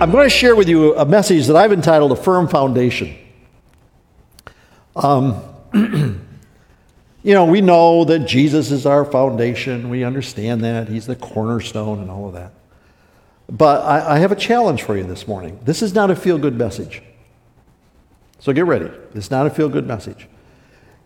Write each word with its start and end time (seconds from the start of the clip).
I'm 0.00 0.12
going 0.12 0.26
to 0.26 0.30
share 0.30 0.54
with 0.54 0.68
you 0.68 0.94
a 0.96 1.04
message 1.04 1.48
that 1.48 1.56
I've 1.56 1.72
entitled 1.72 2.12
A 2.12 2.16
Firm 2.16 2.46
Foundation. 2.46 3.18
Um, 4.94 5.42
you 5.74 7.34
know, 7.34 7.46
we 7.46 7.60
know 7.60 8.04
that 8.04 8.20
Jesus 8.20 8.70
is 8.70 8.86
our 8.86 9.04
foundation. 9.04 9.90
We 9.90 10.04
understand 10.04 10.62
that. 10.62 10.86
He's 10.86 11.08
the 11.08 11.16
cornerstone 11.16 11.98
and 11.98 12.12
all 12.12 12.28
of 12.28 12.34
that. 12.34 12.52
But 13.50 13.84
I, 13.84 14.14
I 14.14 14.18
have 14.20 14.30
a 14.30 14.36
challenge 14.36 14.84
for 14.84 14.96
you 14.96 15.02
this 15.02 15.26
morning. 15.26 15.58
This 15.64 15.82
is 15.82 15.92
not 15.94 16.12
a 16.12 16.16
feel 16.16 16.38
good 16.38 16.54
message. 16.54 17.02
So 18.38 18.52
get 18.52 18.66
ready. 18.66 18.92
It's 19.16 19.32
not 19.32 19.48
a 19.48 19.50
feel 19.50 19.68
good 19.68 19.88
message. 19.88 20.28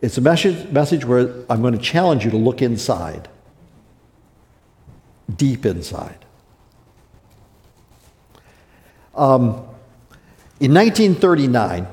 It's 0.02 0.18
a 0.18 0.20
message, 0.20 0.70
message 0.70 1.06
where 1.06 1.32
I'm 1.48 1.62
going 1.62 1.72
to 1.72 1.82
challenge 1.82 2.26
you 2.26 2.30
to 2.30 2.36
look 2.36 2.60
inside, 2.60 3.30
deep 5.34 5.64
inside. 5.64 6.26
Um, 9.14 9.66
in 10.60 10.72
1939, 10.72 11.86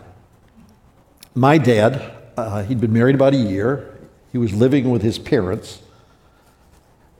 my 1.35 1.57
dad, 1.57 2.13
uh, 2.37 2.63
he'd 2.63 2.79
been 2.79 2.93
married 2.93 3.15
about 3.15 3.33
a 3.33 3.37
year. 3.37 3.97
He 4.31 4.37
was 4.37 4.53
living 4.53 4.89
with 4.89 5.01
his 5.01 5.19
parents. 5.19 5.81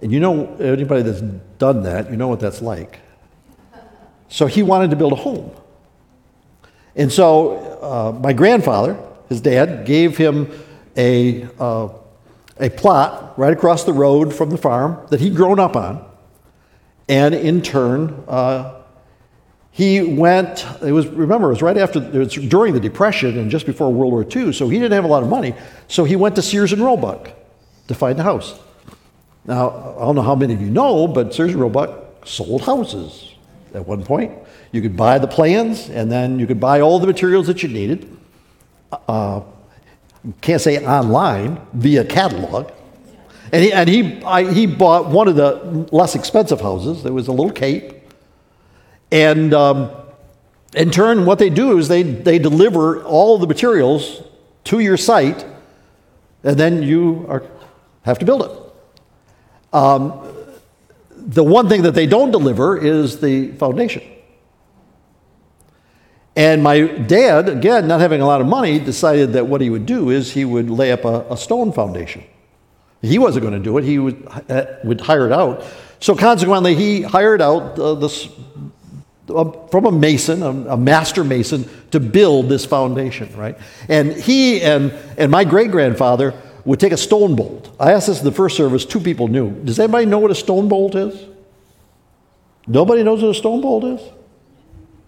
And 0.01 0.11
you 0.11 0.19
know, 0.19 0.55
anybody 0.57 1.01
that's 1.01 1.21
done 1.57 1.83
that, 1.83 2.09
you 2.09 2.17
know 2.17 2.27
what 2.27 2.39
that's 2.39 2.61
like. 2.61 2.99
So 4.29 4.45
he 4.45 4.63
wanted 4.63 4.91
to 4.91 4.95
build 4.95 5.11
a 5.11 5.17
home. 5.17 5.51
And 6.95 7.11
so 7.11 7.57
uh, 7.81 8.19
my 8.19 8.33
grandfather, 8.33 8.97
his 9.27 9.41
dad, 9.41 9.85
gave 9.85 10.17
him 10.17 10.51
a, 10.95 11.47
uh, 11.59 11.89
a 12.57 12.69
plot 12.69 13.37
right 13.37 13.53
across 13.53 13.83
the 13.83 13.93
road 13.93 14.33
from 14.33 14.49
the 14.49 14.57
farm 14.57 15.05
that 15.09 15.19
he'd 15.19 15.35
grown 15.35 15.59
up 15.59 15.75
on. 15.75 16.05
And 17.07 17.33
in 17.33 17.61
turn, 17.61 18.23
uh, 18.27 18.78
he 19.71 20.01
went, 20.01 20.65
it 20.81 20.91
was, 20.91 21.07
remember, 21.07 21.47
it 21.47 21.51
was 21.51 21.61
right 21.61 21.77
after, 21.77 21.99
it 22.01 22.13
was 22.13 22.33
during 22.33 22.73
the 22.73 22.79
Depression 22.79 23.37
and 23.37 23.49
just 23.49 23.65
before 23.65 23.93
World 23.93 24.11
War 24.11 24.25
II, 24.25 24.51
so 24.51 24.67
he 24.67 24.77
didn't 24.77 24.93
have 24.93 25.05
a 25.05 25.07
lot 25.07 25.23
of 25.23 25.29
money. 25.29 25.53
So 25.87 26.03
he 26.03 26.15
went 26.15 26.35
to 26.35 26.41
Sears 26.41 26.73
and 26.73 26.81
Roebuck 26.81 27.31
to 27.87 27.95
find 27.95 28.19
a 28.19 28.23
house. 28.23 28.59
Now, 29.45 29.95
I 29.97 30.01
don't 30.01 30.15
know 30.15 30.21
how 30.21 30.35
many 30.35 30.53
of 30.53 30.61
you 30.61 30.69
know, 30.69 31.07
but 31.07 31.33
Sears 31.33 31.51
and 31.51 31.61
Roebuck 31.61 32.27
sold 32.27 32.63
houses 32.63 33.33
at 33.73 33.87
one 33.87 34.03
point. 34.03 34.33
You 34.71 34.81
could 34.81 34.97
buy 34.97 35.17
the 35.17 35.27
plans, 35.27 35.89
and 35.89 36.11
then 36.11 36.39
you 36.39 36.45
could 36.45 36.59
buy 36.59 36.81
all 36.81 36.99
the 36.99 37.07
materials 37.07 37.47
that 37.47 37.63
you 37.63 37.69
needed. 37.69 38.17
Uh, 39.07 39.41
can't 40.41 40.61
say 40.61 40.85
online, 40.85 41.59
via 41.73 42.03
catalog. 42.03 42.71
And 43.51 43.63
he, 43.63 43.73
and 43.73 43.89
he, 43.89 44.23
I, 44.23 44.51
he 44.51 44.67
bought 44.67 45.07
one 45.07 45.27
of 45.27 45.35
the 45.35 45.87
less 45.91 46.15
expensive 46.15 46.61
houses. 46.61 47.01
There 47.03 47.13
was 47.13 47.27
a 47.27 47.31
little 47.31 47.51
cape. 47.51 47.98
And 49.11 49.53
um, 49.53 49.91
in 50.75 50.91
turn, 50.91 51.25
what 51.25 51.39
they 51.39 51.49
do 51.49 51.77
is 51.77 51.87
they, 51.87 52.03
they 52.03 52.39
deliver 52.39 53.03
all 53.03 53.37
the 53.37 53.47
materials 53.47 54.21
to 54.65 54.79
your 54.79 54.97
site, 54.97 55.45
and 56.43 56.57
then 56.57 56.83
you 56.83 57.25
are, 57.27 57.43
have 58.03 58.19
to 58.19 58.25
build 58.25 58.43
it. 58.43 58.51
Um, 59.73 60.35
the 61.11 61.43
one 61.43 61.69
thing 61.69 61.83
that 61.83 61.93
they 61.93 62.07
don't 62.07 62.31
deliver 62.31 62.77
is 62.77 63.19
the 63.19 63.51
foundation. 63.53 64.03
And 66.35 66.63
my 66.63 66.81
dad, 66.81 67.49
again, 67.49 67.87
not 67.87 67.99
having 67.99 68.21
a 68.21 68.25
lot 68.25 68.39
of 68.39 68.47
money, 68.47 68.79
decided 68.79 69.33
that 69.33 69.47
what 69.47 69.59
he 69.59 69.69
would 69.69 69.85
do 69.85 70.09
is 70.09 70.31
he 70.31 70.45
would 70.45 70.69
lay 70.69 70.91
up 70.91 71.03
a, 71.03 71.25
a 71.29 71.35
stone 71.35 71.73
foundation. 71.73 72.23
He 73.01 73.17
wasn't 73.17 73.43
going 73.43 73.55
to 73.55 73.59
do 73.59 73.77
it, 73.77 73.83
he 73.83 73.99
would, 73.99 74.27
uh, 74.49 74.65
would 74.83 75.01
hire 75.01 75.25
it 75.25 75.31
out. 75.31 75.63
So 75.99 76.15
consequently, 76.15 76.75
he 76.75 77.01
hired 77.01 77.41
out 77.41 77.77
uh, 77.77 77.95
this, 77.95 78.29
from 79.29 79.85
a 79.85 79.91
mason, 79.91 80.43
a, 80.43 80.75
master 80.77 81.23
mason, 81.23 81.69
to 81.91 81.99
build 81.99 82.49
this 82.49 82.65
foundation, 82.65 83.35
right? 83.37 83.57
And 83.87 84.11
he 84.13 84.61
and, 84.61 84.91
and 85.17 85.31
my 85.31 85.43
great 85.43 85.71
grandfather 85.71 86.33
would 86.65 86.79
take 86.79 86.91
a 86.91 86.97
stone 86.97 87.35
bolt. 87.35 87.73
I 87.79 87.93
asked 87.93 88.07
this 88.07 88.19
in 88.19 88.25
the 88.25 88.31
first 88.31 88.57
service, 88.57 88.85
two 88.85 88.99
people 88.99 89.27
knew. 89.27 89.51
Does 89.63 89.79
anybody 89.79 90.05
know 90.05 90.19
what 90.19 90.31
a 90.31 90.35
stone 90.35 90.67
bolt 90.67 90.95
is? 90.95 91.25
Nobody 92.67 93.03
knows 93.03 93.21
what 93.21 93.29
a 93.29 93.35
stone 93.35 93.61
bolt 93.61 93.83
is? 93.83 94.01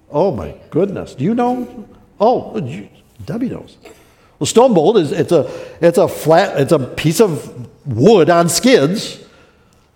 Oh 0.10 0.32
my 0.32 0.56
goodness. 0.70 1.16
Do 1.16 1.24
you 1.24 1.34
know? 1.34 1.88
Oh, 2.20 2.60
Debbie 3.26 3.50
knows. 3.50 3.78
Well, 4.40 4.48
stone 4.48 4.74
bolt 4.74 4.98
is 4.98 5.12
it's 5.12 5.32
a 5.32 5.50
it's 5.82 6.00
a 6.00 6.08
flat 6.08 6.60
it's 6.60 6.72
a 6.72 6.80
piece 6.80 7.22
of 7.22 7.68
wood 7.86 8.30
on 8.30 8.50
skids. 8.50 9.21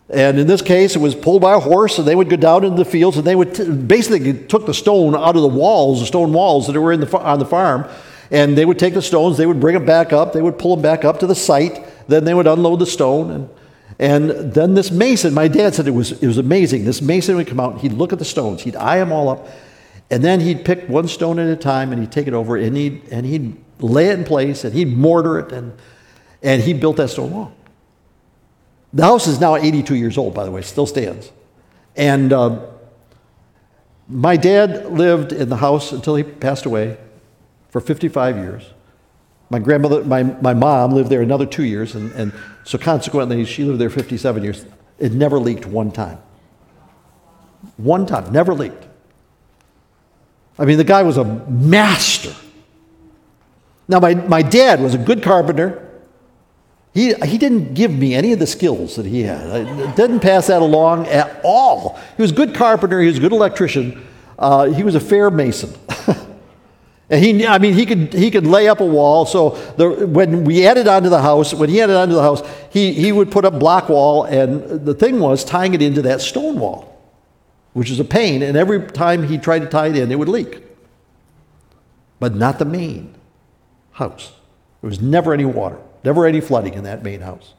And 0.09 0.38
in 0.38 0.45
this 0.45 0.61
case, 0.61 0.95
it 0.95 0.99
was 0.99 1.16
pulled 1.16 1.41
by 1.41 1.55
a 1.55 1.59
horse, 1.59 1.97
and 1.97 2.07
they 2.07 2.16
would 2.16 2.29
go 2.29 2.35
down 2.35 2.63
into 2.63 2.77
the 2.77 2.89
fields, 2.89 3.17
and 3.17 3.25
they 3.25 3.35
would 3.35 3.55
t- 3.55 3.69
basically 3.69 4.33
took 4.33 4.66
the 4.66 4.73
stone 4.73 5.16
out 5.16 5.35
of 5.35 5.41
the 5.41 5.47
walls, 5.47 5.99
the 5.99 6.05
stone 6.05 6.31
walls 6.31 6.67
that 6.67 6.79
were 6.79 6.91
in 6.91 6.99
the, 6.99 7.17
on 7.17 7.39
the 7.39 7.45
farm, 7.45 7.88
and 8.29 8.57
they 8.57 8.66
would 8.66 8.77
take 8.77 8.93
the 8.93 9.01
stones, 9.01 9.38
they 9.38 9.47
would 9.47 9.59
bring 9.59 9.73
them 9.73 9.85
back 9.85 10.13
up, 10.13 10.33
they 10.33 10.41
would 10.41 10.59
pull 10.59 10.75
them 10.75 10.83
back 10.83 11.03
up 11.03 11.19
to 11.19 11.27
the 11.27 11.35
site, 11.35 11.83
then 12.07 12.23
they 12.23 12.35
would 12.35 12.47
unload 12.47 12.79
the 12.79 12.85
stone, 12.85 13.31
and 13.31 13.49
and 13.97 14.29
then 14.29 14.73
this 14.73 14.91
mason, 14.91 15.33
my 15.33 15.47
dad 15.47 15.73
said 15.73 15.88
it 15.88 15.91
was 15.91 16.11
it 16.11 16.27
was 16.27 16.37
amazing. 16.37 16.83
This 16.83 17.01
mason 17.01 17.37
would 17.37 17.47
come 17.47 17.59
out, 17.59 17.79
he'd 17.79 17.93
look 17.93 18.11
at 18.11 18.19
the 18.19 18.25
stones, 18.25 18.61
he'd 18.61 18.75
eye 18.75 18.97
them 18.97 19.11
all 19.11 19.29
up, 19.29 19.47
and 20.11 20.23
then 20.23 20.39
he'd 20.39 20.66
pick 20.66 20.87
one 20.87 21.07
stone 21.07 21.39
at 21.39 21.47
a 21.47 21.55
time 21.55 21.91
and 21.91 22.01
he'd 22.01 22.11
take 22.11 22.27
it 22.27 22.33
over 22.33 22.57
and 22.57 22.75
he'd, 22.77 23.07
and 23.09 23.25
he'd 23.25 23.57
lay 23.79 24.07
it 24.07 24.19
in 24.19 24.25
place 24.25 24.63
and 24.63 24.73
he'd 24.73 24.95
mortar 24.95 25.39
it 25.39 25.51
and, 25.51 25.73
and 26.43 26.61
he 26.61 26.73
built 26.73 26.97
that 26.97 27.09
stone 27.09 27.31
wall. 27.31 27.53
The 28.95 29.03
house 29.03 29.28
is 29.28 29.41
now 29.41 29.57
82 29.57 29.94
years 29.95 30.17
old, 30.17 30.33
by 30.33 30.45
the 30.45 30.51
way, 30.51 30.61
still 30.61 30.85
stands. 30.85 31.29
And 31.97 32.31
uh, 32.31 32.66
my 34.07 34.38
dad 34.38 34.85
lived 34.85 35.33
in 35.33 35.50
the 35.50 35.57
house 35.57 35.91
until 35.91 36.16
he 36.16 36.23
passed 36.23 36.66
away 36.66 36.97
for 37.69 37.81
55 37.81 38.38
years. 38.38 38.72
My 39.50 39.59
grandmother, 39.59 40.05
my, 40.05 40.23
my 40.23 40.53
mom 40.53 40.91
lived 40.91 41.09
there 41.09 41.22
another 41.22 41.45
two 41.45 41.66
years, 41.66 41.94
and, 41.94 42.09
and 42.13 42.34
so 42.63 42.78
consequently, 42.78 43.44
she 43.44 43.66
lived 43.66 43.81
there 43.81 43.89
57 43.89 44.41
years. 44.41 44.66
It 44.97 45.11
never 45.11 45.39
leaked 45.39 45.66
one 45.66 45.91
time. 45.91 46.19
One 47.75 48.05
time, 48.05 48.31
never 48.31 48.53
leaked. 48.53 48.88
I 50.57 50.63
mean, 50.63 50.78
the 50.78 50.85
guy 50.85 51.03
was 51.03 51.17
a 51.17 51.25
master. 51.25 52.34
Now, 53.89 54.00
my, 54.00 54.16
my 54.16 54.41
dad 54.41 54.79
was 54.79 54.94
a 54.94 54.97
good 54.97 55.22
carpenter. 55.22 55.84
He, 56.95 57.13
he 57.13 57.38
didn't 57.38 57.75
give 57.75 57.91
me 57.91 58.16
any 58.16 58.33
of 58.33 58.39
the 58.39 58.47
skills 58.47 58.95
that 58.95 59.06
he 59.06 59.22
had. 59.22 59.47
I 59.47 59.94
didn't 59.94 60.22
pass 60.22 60.47
that 60.47 60.63
along 60.63 61.06
at 61.07 61.39
all. 61.44 62.00
He 62.16 62.23
was 62.23 62.31
a 62.31 62.35
good 62.35 62.56
carpenter. 62.56 63.00
He 63.01 63.07
was 63.07 63.17
a 63.17 63.22
good 63.22 63.33
electrician. 63.33 64.03
Uh, 64.39 64.66
he 64.72 64.81
was 64.81 64.95
a 64.95 65.00
fair 65.00 65.29
mason. 65.29 65.78
and 67.11 67.23
he, 67.23 67.45
I 67.45 67.59
mean, 67.59 67.75
he 67.75 67.85
could, 67.85 68.13
he 68.13 68.31
could 68.31 68.47
lay 68.47 68.67
up 68.67 68.79
a 68.79 68.85
wall. 68.85 69.28
So 69.28 69.50
the, 69.78 70.07
when 70.07 70.44
we 70.44 70.66
added 70.66 70.88
onto 70.88 71.09
the 71.09 71.22
house, 71.22 71.53
when 71.53 71.69
he 71.69 71.79
added 71.79 71.97
onto 71.97 72.16
the 72.16 72.23
house, 72.23 72.41
he, 72.72 72.94
he 72.94 73.11
would 73.11 73.29
put 73.29 73.45
up 73.45 73.59
block 73.59 73.89
wall. 73.89 74.23
And 74.23 74.85
the 74.85 74.95
thing 74.95 75.19
was 75.19 75.45
tying 75.45 75.75
it 75.75 75.84
into 75.84 76.01
that 76.01 76.22
stone 76.22 76.57
wall 76.59 76.95
which 77.75 77.91
is 77.91 78.00
a 78.00 78.05
pain, 78.05 78.41
and 78.41 78.55
every 78.55 78.88
time 78.88 79.28
he 79.28 79.38
tried 79.38 79.59
to 79.59 79.66
tie 79.66 79.88
it 79.88 79.97
in, 79.97 80.09
it 80.09 80.17
would 80.17 80.29
leak. 80.29 80.63
But 82.22 82.34
not 82.34 82.57
the 82.57 82.63
main 82.63 83.13
house. 83.91 84.31
There 84.79 84.89
was 84.89 85.01
never 85.01 85.34
any 85.34 85.44
water, 85.44 85.78
never 86.05 86.25
any 86.25 86.39
flooding 86.39 86.75
in 86.75 86.83
that 86.83 87.03
main 87.03 87.19
house. 87.19 87.53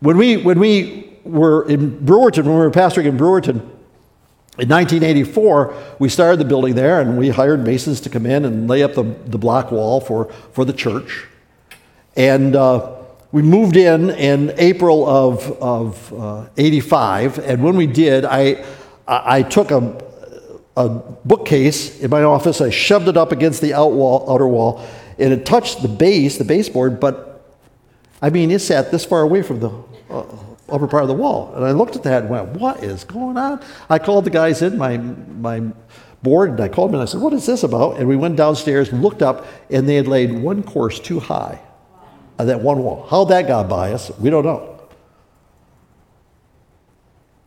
When 0.00 0.16
we, 0.16 0.36
when 0.36 0.58
we 0.58 1.18
were 1.24 1.68
in 1.68 1.98
Brewerton, 2.00 2.44
when 2.44 2.54
we 2.54 2.60
were 2.60 2.70
pastoring 2.70 3.06
in 3.06 3.18
Brewerton, 3.18 3.60
in 4.58 4.68
1984, 4.68 5.74
we 5.98 6.08
started 6.08 6.38
the 6.38 6.44
building 6.44 6.74
there 6.74 7.00
and 7.00 7.18
we 7.18 7.30
hired 7.30 7.64
masons 7.64 8.00
to 8.02 8.10
come 8.10 8.26
in 8.26 8.44
and 8.44 8.68
lay 8.68 8.82
up 8.82 8.94
the, 8.94 9.02
the 9.02 9.38
block 9.38 9.72
wall 9.72 10.00
for, 10.00 10.32
for 10.52 10.64
the 10.64 10.72
church. 10.72 11.26
And 12.16 12.54
uh, 12.54 12.96
we 13.32 13.42
moved 13.42 13.76
in 13.76 14.10
in 14.10 14.52
April 14.58 15.08
of, 15.08 15.50
of 15.52 16.12
uh, 16.12 16.48
85, 16.56 17.38
and 17.38 17.64
when 17.64 17.76
we 17.76 17.86
did, 17.86 18.26
I, 18.26 18.62
I 19.08 19.42
took 19.42 19.70
a, 19.70 20.11
a 20.76 20.88
bookcase 20.88 22.00
in 22.00 22.10
my 22.10 22.22
office, 22.22 22.60
I 22.60 22.70
shoved 22.70 23.08
it 23.08 23.16
up 23.16 23.32
against 23.32 23.60
the 23.60 23.74
out 23.74 23.92
wall, 23.92 24.24
outer 24.28 24.48
wall, 24.48 24.86
and 25.18 25.32
it 25.32 25.44
touched 25.44 25.82
the 25.82 25.88
base, 25.88 26.38
the 26.38 26.44
baseboard, 26.44 26.98
but 26.98 27.32
I 28.22 28.30
mean, 28.30 28.50
it 28.50 28.60
sat 28.60 28.90
this 28.90 29.04
far 29.04 29.22
away 29.22 29.42
from 29.42 29.60
the 29.60 29.70
uh, 30.08 30.24
upper 30.68 30.86
part 30.86 31.02
of 31.02 31.08
the 31.08 31.14
wall. 31.14 31.52
And 31.54 31.64
I 31.64 31.72
looked 31.72 31.96
at 31.96 32.04
that 32.04 32.22
and 32.22 32.30
went, 32.30 32.48
What 32.50 32.82
is 32.82 33.04
going 33.04 33.36
on? 33.36 33.62
I 33.90 33.98
called 33.98 34.24
the 34.24 34.30
guys 34.30 34.62
in, 34.62 34.78
my, 34.78 34.96
my 34.96 35.60
board, 36.22 36.50
and 36.50 36.60
I 36.60 36.68
called 36.68 36.90
them 36.90 37.00
and 37.00 37.08
I 37.08 37.10
said, 37.10 37.20
What 37.20 37.32
is 37.32 37.44
this 37.44 37.64
about? 37.64 37.98
And 37.98 38.08
we 38.08 38.16
went 38.16 38.36
downstairs 38.36 38.92
looked 38.92 39.22
up, 39.22 39.46
and 39.70 39.88
they 39.88 39.96
had 39.96 40.06
laid 40.06 40.32
one 40.32 40.62
course 40.62 41.00
too 41.00 41.20
high 41.20 41.60
of 42.38 42.46
that 42.46 42.60
one 42.60 42.78
wall. 42.78 43.06
How 43.10 43.24
that 43.24 43.48
got 43.48 43.68
by 43.68 43.92
us, 43.92 44.10
we 44.18 44.30
don't 44.30 44.44
know. 44.44 44.80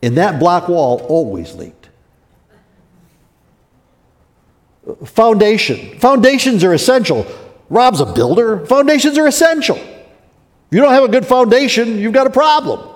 And 0.02 0.16
that 0.18 0.38
block 0.38 0.68
wall 0.68 1.04
always 1.08 1.54
leaked. 1.54 1.85
Foundation. 5.04 5.98
Foundations 5.98 6.62
are 6.62 6.72
essential. 6.72 7.26
Rob's 7.68 8.00
a 8.00 8.06
builder. 8.06 8.64
Foundations 8.66 9.18
are 9.18 9.26
essential. 9.26 9.76
If 9.76 10.72
you 10.72 10.80
don't 10.80 10.92
have 10.92 11.04
a 11.04 11.08
good 11.08 11.26
foundation, 11.26 11.98
you've 11.98 12.12
got 12.12 12.26
a 12.26 12.30
problem. 12.30 12.94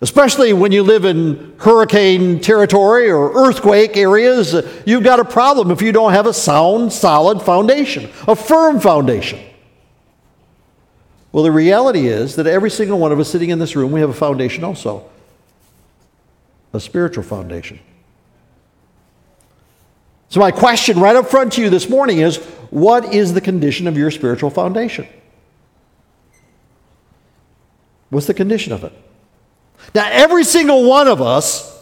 Especially 0.00 0.52
when 0.52 0.70
you 0.70 0.84
live 0.84 1.04
in 1.04 1.56
hurricane 1.58 2.38
territory 2.38 3.10
or 3.10 3.32
earthquake 3.32 3.96
areas, 3.96 4.54
you've 4.86 5.02
got 5.02 5.18
a 5.18 5.24
problem 5.24 5.72
if 5.72 5.82
you 5.82 5.90
don't 5.90 6.12
have 6.12 6.26
a 6.26 6.32
sound, 6.32 6.92
solid 6.92 7.42
foundation, 7.42 8.08
a 8.28 8.36
firm 8.36 8.78
foundation. 8.78 9.40
Well, 11.32 11.42
the 11.42 11.50
reality 11.50 12.06
is 12.06 12.36
that 12.36 12.46
every 12.46 12.70
single 12.70 12.98
one 12.98 13.10
of 13.10 13.18
us 13.18 13.28
sitting 13.28 13.50
in 13.50 13.58
this 13.58 13.74
room, 13.74 13.90
we 13.90 14.00
have 14.00 14.10
a 14.10 14.14
foundation 14.14 14.64
also 14.64 15.08
a 16.72 16.80
spiritual 16.80 17.24
foundation. 17.24 17.80
So, 20.28 20.40
my 20.40 20.50
question 20.50 21.00
right 21.00 21.16
up 21.16 21.28
front 21.28 21.54
to 21.54 21.62
you 21.62 21.70
this 21.70 21.88
morning 21.88 22.18
is 22.18 22.36
what 22.70 23.14
is 23.14 23.32
the 23.32 23.40
condition 23.40 23.86
of 23.86 23.96
your 23.96 24.10
spiritual 24.10 24.50
foundation? 24.50 25.06
What's 28.10 28.26
the 28.26 28.34
condition 28.34 28.72
of 28.72 28.84
it? 28.84 28.92
Now, 29.94 30.08
every 30.10 30.44
single 30.44 30.88
one 30.88 31.08
of 31.08 31.22
us, 31.22 31.76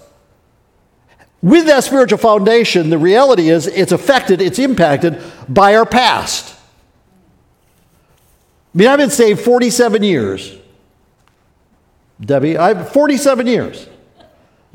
with 1.42 1.66
that 1.66 1.84
spiritual 1.84 2.18
foundation, 2.18 2.90
the 2.90 2.98
reality 2.98 3.48
is 3.48 3.66
it's 3.66 3.92
affected, 3.92 4.40
it's 4.40 4.58
impacted 4.58 5.22
by 5.48 5.76
our 5.76 5.86
past. 5.86 6.54
I 8.74 8.78
mean, 8.78 8.88
I've 8.88 8.98
been 8.98 9.10
saved 9.10 9.40
47 9.40 10.02
years. 10.02 10.56
Debbie, 12.20 12.56
I've 12.56 12.92
47 12.92 13.46
years. 13.46 13.88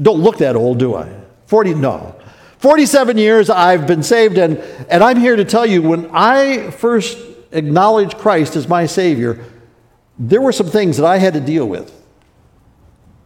Don't 0.02 0.22
look 0.22 0.38
that 0.40 0.56
old, 0.56 0.80
do 0.80 0.96
I? 0.96 1.12
40, 1.48 1.76
no. 1.76 2.16
47 2.62 3.18
years 3.18 3.50
I've 3.50 3.88
been 3.88 4.04
saved, 4.04 4.38
and, 4.38 4.60
and 4.88 5.04
I'm 5.04 5.20
here 5.20 5.36
to 5.36 5.44
tell 5.44 5.66
you 5.66 5.82
when 5.82 6.12
I 6.14 6.70
first 6.70 7.18
acknowledged 7.52 8.20
Christ 8.20 8.56
as 8.56 8.68
my 8.68 8.86
Savior, 8.86 9.44
there 10.20 10.40
were 10.40 10.52
some 10.52 10.68
things 10.68 10.98
that 10.98 11.06
I 11.08 11.18
had 11.18 11.34
to 11.34 11.40
deal 11.40 11.68
with. 11.68 11.92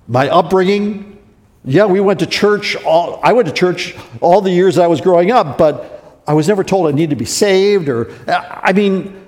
My 0.07 0.29
upbringing, 0.29 1.21
yeah, 1.65 1.85
we 1.85 1.99
went 1.99 2.21
to 2.21 2.25
church. 2.25 2.77
All, 2.85 3.19
I 3.21 3.33
went 3.33 3.49
to 3.49 3.53
church 3.53 3.93
all 4.21 4.39
the 4.39 4.51
years 4.51 4.77
I 4.77 4.87
was 4.87 5.01
growing 5.01 5.31
up, 5.31 5.57
but 5.57 6.21
I 6.25 6.33
was 6.33 6.47
never 6.47 6.63
told 6.63 6.87
I 6.87 6.91
needed 6.91 7.09
to 7.09 7.15
be 7.17 7.25
saved, 7.25 7.89
or, 7.89 8.15
I 8.29 8.71
mean, 8.71 9.21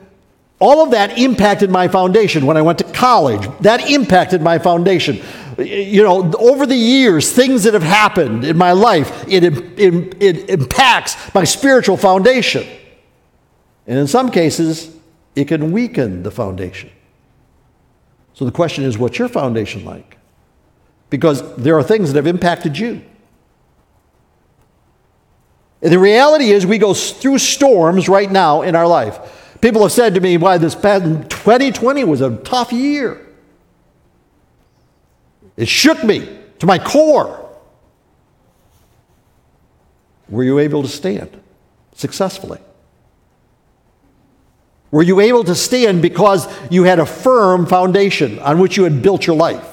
all 0.60 0.86
of 0.86 0.92
that 0.92 1.18
impacted 1.18 1.70
my 1.70 1.90
foundation 1.90 2.46
when 2.46 2.56
I 2.56 2.62
went 2.62 2.80
to 2.80 2.86
college. 2.86 3.46
That 3.60 3.92
impacted 3.92 4.42
my 4.42 4.58
foundation 4.58 5.22
you 5.58 6.04
know, 6.04 6.32
over 6.38 6.66
the 6.66 6.76
years, 6.76 7.32
things 7.32 7.64
that 7.64 7.74
have 7.74 7.84
happened 7.84 8.44
in 8.44 8.58
my 8.58 8.74
life, 8.74 9.28
it, 9.28 9.44
it, 9.44 10.22
it 10.22 10.50
impacts 10.50 11.34
my 11.34 11.44
spiritual 11.44 11.98
foundation. 11.98 12.68
And 13.88 13.98
in 13.98 14.08
some 14.08 14.30
cases, 14.30 14.96
it 15.36 15.48
can 15.48 15.72
weaken 15.72 16.24
the 16.24 16.32
foundation. 16.32 16.92
So 18.34 18.46
the 18.46 18.52
question 18.52 18.84
is, 18.84 18.98
what's 18.98 19.18
your 19.18 19.30
foundation 19.30 19.84
like? 19.84 20.18
Because 21.10 21.56
there 21.56 21.78
are 21.78 21.84
things 21.84 22.14
that 22.14 22.18
have 22.18 22.28
impacted 22.28 22.78
you. 22.78 23.02
And 25.82 25.92
the 25.92 26.00
reality 26.00 26.52
is, 26.52 26.66
we 26.66 26.78
go 26.78 26.94
through 26.94 27.38
storms 27.38 28.10
right 28.10 28.32
now 28.32 28.64
in 28.64 28.76
our 28.76 28.88
life. 28.88 29.56
People 29.62 29.82
have 29.84 29.92
said 29.92 30.14
to 30.16 30.22
me, 30.22 30.38
why 30.38 30.58
this 30.58 30.76
past 30.76 31.04
2020 31.30 32.04
was 32.04 32.22
a 32.22 32.36
tough 32.38 32.72
year. 32.72 33.27
It 35.58 35.68
shook 35.68 36.04
me 36.04 36.40
to 36.60 36.66
my 36.66 36.80
core. 36.80 37.44
Were 40.30 40.44
you 40.44 40.60
able 40.60 40.84
to 40.84 40.88
stand 40.88 41.42
successfully? 41.94 42.60
Were 44.92 45.04
you 45.04 45.20
able 45.20 45.44
to 45.44 45.56
stand 45.56 46.02
because 46.02 46.48
you 46.72 46.84
had 46.84 47.00
a 47.00 47.06
firm 47.06 47.66
foundation 47.66 48.40
on 48.40 48.60
which 48.60 48.78
you 48.78 48.84
had 48.84 49.02
built 49.02 49.28
your 49.28 49.36
life? 49.36 49.66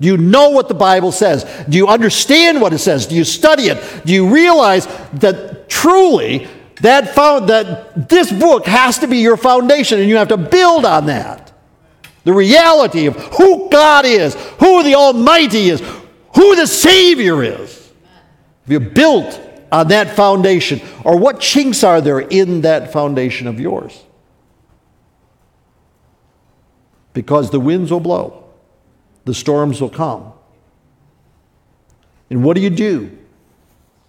Do 0.00 0.08
you 0.08 0.16
know 0.16 0.50
what 0.50 0.68
the 0.68 0.74
Bible 0.74 1.12
says? 1.12 1.44
Do 1.68 1.76
you 1.76 1.86
understand 1.88 2.60
what 2.60 2.72
it 2.72 2.78
says? 2.78 3.06
Do 3.06 3.14
you 3.14 3.24
study 3.24 3.64
it? 3.64 4.04
Do 4.04 4.12
you 4.12 4.28
realize 4.28 4.86
that 5.14 5.68
truly 5.68 6.48
that 6.80 7.14
found 7.14 7.48
that 7.48 8.08
this 8.08 8.32
book 8.32 8.66
has 8.66 8.98
to 8.98 9.06
be 9.06 9.18
your 9.18 9.36
foundation 9.36 10.00
and 10.00 10.08
you 10.08 10.16
have 10.16 10.28
to 10.28 10.36
build 10.36 10.84
on 10.84 11.06
that? 11.06 11.52
The 12.24 12.32
reality 12.32 13.06
of 13.06 13.16
who 13.16 13.68
God 13.70 14.04
is, 14.04 14.34
who 14.58 14.82
the 14.82 14.94
Almighty 14.94 15.68
is, 15.68 15.80
who 16.34 16.56
the 16.56 16.66
Savior 16.66 17.42
is. 17.42 17.92
If 18.64 18.70
you're 18.70 18.80
built 18.80 19.40
on 19.70 19.88
that 19.88 20.16
foundation, 20.16 20.80
or 21.04 21.18
what 21.18 21.40
chinks 21.40 21.84
are 21.84 22.00
there 22.00 22.20
in 22.20 22.62
that 22.62 22.92
foundation 22.92 23.46
of 23.46 23.60
yours? 23.60 24.02
Because 27.12 27.50
the 27.50 27.60
winds 27.60 27.90
will 27.90 28.00
blow, 28.00 28.44
the 29.24 29.34
storms 29.34 29.80
will 29.80 29.90
come. 29.90 30.32
And 32.30 32.42
what 32.42 32.56
do 32.56 32.62
you 32.62 32.70
do 32.70 33.16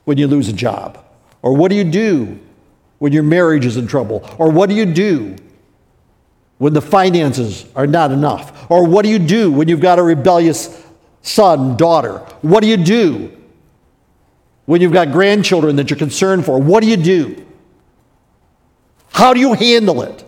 when 0.06 0.18
you 0.18 0.27
lose 0.27 0.47
a 0.47 0.53
job? 0.53 1.03
Or 1.41 1.56
what 1.56 1.69
do 1.69 1.75
you 1.75 1.83
do 1.83 2.39
when 3.00 3.11
your 3.11 3.23
marriage 3.23 3.65
is 3.65 3.77
in 3.77 3.88
trouble? 3.88 4.27
Or 4.39 4.50
what 4.50 4.69
do 4.69 4.75
you 4.75 4.85
do 4.85 5.35
when 6.57 6.74
the 6.74 6.81
finances 6.81 7.66
are 7.75 7.88
not 7.88 8.12
enough? 8.12 8.69
Or 8.69 8.86
what 8.88 9.04
do 9.04 9.10
you 9.10 9.19
do 9.19 9.52
when 9.52 9.68
you've 9.68 9.81
got 9.81 10.00
a 10.00 10.04
rebellious 10.04 10.84
son, 11.22 11.75
daughter? 11.75 12.19
What 12.42 12.62
do 12.62 12.68
you 12.68 12.78
do 12.78 13.31
when 14.66 14.81
you've 14.81 14.94
got 14.94 15.12
grandchildren 15.12 15.75
that 15.75 15.90
you're 15.90 16.00
concerned 16.00 16.46
for? 16.46 16.60
What 16.62 16.81
do 16.81 16.90
you 16.90 16.98
do? 16.98 17.46
How 19.12 19.34
do 19.34 19.40
you 19.40 19.54
handle 19.54 20.02
it? 20.02 20.24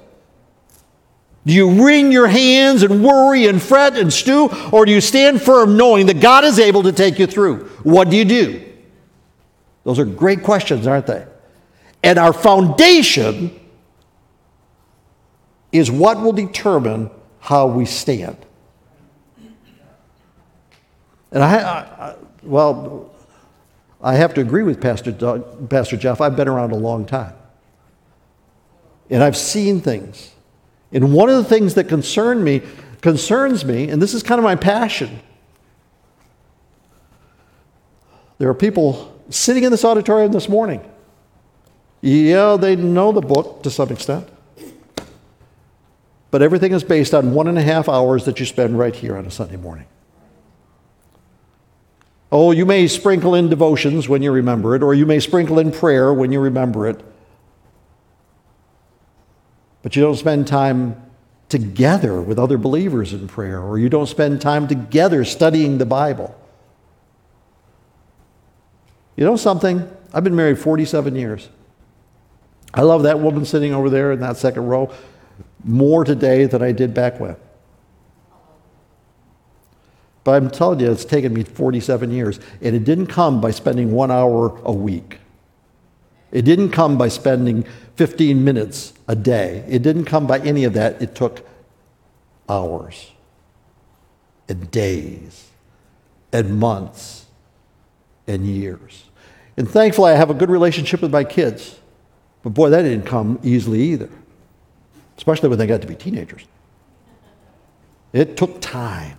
Do 1.46 1.54
you 1.54 1.86
wring 1.86 2.12
your 2.12 2.28
hands 2.28 2.84
and 2.84 3.04
worry 3.04 3.48
and 3.48 3.62
fret 3.62 3.98
and 3.98 4.12
stew? 4.12 4.50
Or 4.74 4.86
do 4.86 4.92
you 4.92 5.00
stand 5.00 5.42
firm 5.42 5.78
knowing 5.78 6.08
that 6.08 6.20
God 6.20 6.44
is 6.44 6.60
able 6.60 6.84
to 6.84 6.92
take 6.92 7.20
you 7.20 7.28
through? 7.28 7.70
What 7.84 8.10
do 8.10 8.18
you 8.18 8.26
do? 8.26 8.64
Those 9.86 9.98
are 10.00 10.06
great 10.06 10.44
questions, 10.44 10.88
aren't 10.88 11.08
they? 11.08 11.26
And 12.04 12.20
our 12.20 12.34
foundation 12.34 13.58
is 15.72 15.92
what 15.92 16.22
will 16.22 16.34
determine 16.34 17.10
how 17.40 17.68
we 17.68 17.86
stand. 17.86 18.38
And 21.32 21.44
I, 21.44 21.58
I, 21.58 22.16
well, 22.44 23.12
I 24.02 24.16
have 24.16 24.34
to 24.36 24.42
agree 24.42 24.64
with 24.64 24.82
Pastor, 24.82 25.12
Doug, 25.12 25.70
Pastor 25.70 25.98
Jeff. 25.98 26.22
I've 26.22 26.36
been 26.36 26.48
around 26.48 26.72
a 26.72 26.78
long 26.78 27.06
time. 27.06 27.34
And 29.10 29.24
I've 29.24 29.38
seen 29.38 29.82
things. 29.82 30.34
And 30.92 31.14
one 31.14 31.30
of 31.30 31.36
the 31.36 31.44
things 31.44 31.74
that 31.76 31.86
concern 31.86 32.44
me, 32.44 32.62
concerns 33.02 33.66
me, 33.66 33.90
and 33.90 34.02
this 34.02 34.14
is 34.14 34.24
kind 34.24 34.40
of 34.40 34.44
my 34.44 34.56
passion. 34.56 35.20
There 38.38 38.50
are 38.50 38.54
people 38.54 39.14
sitting 39.30 39.64
in 39.64 39.72
this 39.72 39.84
auditorium 39.84 40.32
this 40.32 40.48
morning. 40.48 40.82
Yeah, 42.02 42.56
they 42.56 42.76
know 42.76 43.12
the 43.12 43.22
book 43.22 43.64
to 43.64 43.72
some 43.72 43.90
extent 43.90 44.30
but 46.32 46.42
everything 46.42 46.74
is 46.74 46.84
based 46.84 47.14
on 47.14 47.34
one 47.34 47.48
and 47.48 47.58
a 47.58 47.62
half 47.62 47.88
hours 47.88 48.26
that 48.26 48.40
you 48.40 48.46
spend 48.46 48.78
right 48.78 48.96
here 48.96 49.16
on 49.16 49.26
a 49.26 49.32
Sunday 49.32 49.58
morning. 49.58 49.88
Oh, 52.32 52.52
you 52.52 52.66
may 52.66 52.88
sprinkle 52.88 53.36
in 53.36 53.50
devotions 53.50 54.10
when 54.10 54.22
you 54.22 54.32
remember 54.32 54.76
it, 54.76 54.84
or 54.84 54.94
you 54.94 55.06
may 55.06 55.20
sprinkle 55.20 55.60
in 55.60 55.72
prayer 55.72 56.14
when 56.14 56.32
you 56.32 56.42
remember 56.42 56.88
it, 56.88 57.02
but 59.82 59.96
you 59.96 60.02
don't 60.02 60.18
spend 60.18 60.48
time 60.48 61.02
together 61.48 62.22
with 62.22 62.38
other 62.38 62.58
believers 62.58 63.14
in 63.14 63.30
prayer, 63.30 63.62
or 63.62 63.80
you 63.80 63.88
don't 63.88 64.08
spend 64.08 64.42
time 64.42 64.68
together 64.68 65.24
studying 65.24 65.78
the 65.78 65.86
Bible. 65.86 66.38
You 69.16 69.24
know 69.24 69.38
something? 69.38 69.90
I've 70.14 70.26
been 70.26 70.36
married 70.36 70.60
47 70.60 71.16
years. 71.16 71.48
I 72.74 72.82
love 72.82 73.04
that 73.04 73.22
woman 73.22 73.46
sitting 73.46 73.74
over 73.74 73.90
there 73.90 74.12
in 74.12 74.20
that 74.20 74.36
second 74.36 74.68
row 74.68 74.94
more 75.68 76.04
today 76.04 76.46
than 76.46 76.62
I 76.62 76.72
did 76.72 76.94
back 76.94 77.20
when. 77.20 77.36
But 80.24 80.32
I'm 80.34 80.50
telling 80.50 80.80
you, 80.82 80.92
it's 80.92 81.06
taken 81.06 81.34
me 81.34 81.44
47 81.44 82.12
years. 82.12 82.40
And 82.62 82.76
it 82.76 82.84
didn't 82.84 83.08
come 83.08 83.40
by 83.40 83.52
spending 83.52 83.92
one 83.94 84.12
hour 84.12 84.60
a 84.64 84.74
week. 84.74 85.20
It 86.32 86.42
didn't 86.42 86.72
come 86.72 86.98
by 86.98 87.08
spending 87.08 87.66
15 87.96 88.44
minutes 88.44 88.94
a 89.08 89.16
day. 89.16 89.64
It 89.70 89.84
didn't 89.84 90.04
come 90.04 90.28
by 90.28 90.40
any 90.40 90.66
of 90.66 90.74
that. 90.74 91.02
It 91.02 91.16
took 91.16 91.48
hours 92.50 93.12
and 94.50 94.70
days 94.70 95.48
and 96.34 96.60
months 96.60 97.28
and 98.28 98.46
years. 98.46 99.06
And 99.56 99.70
thankfully, 99.70 100.12
I 100.12 100.16
have 100.16 100.30
a 100.30 100.34
good 100.34 100.50
relationship 100.50 101.02
with 101.02 101.12
my 101.12 101.24
kids. 101.24 101.80
But 102.44 102.50
boy, 102.50 102.70
that 102.70 102.82
didn't 102.82 103.06
come 103.06 103.40
easily 103.44 103.82
either 103.82 104.10
especially 105.18 105.50
when 105.50 105.60
they 105.60 105.68
got 105.68 105.82
to 105.82 105.88
be 105.88 105.96
teenagers. 105.96 106.46
It 108.14 108.38
took 108.38 108.62
time 108.62 109.18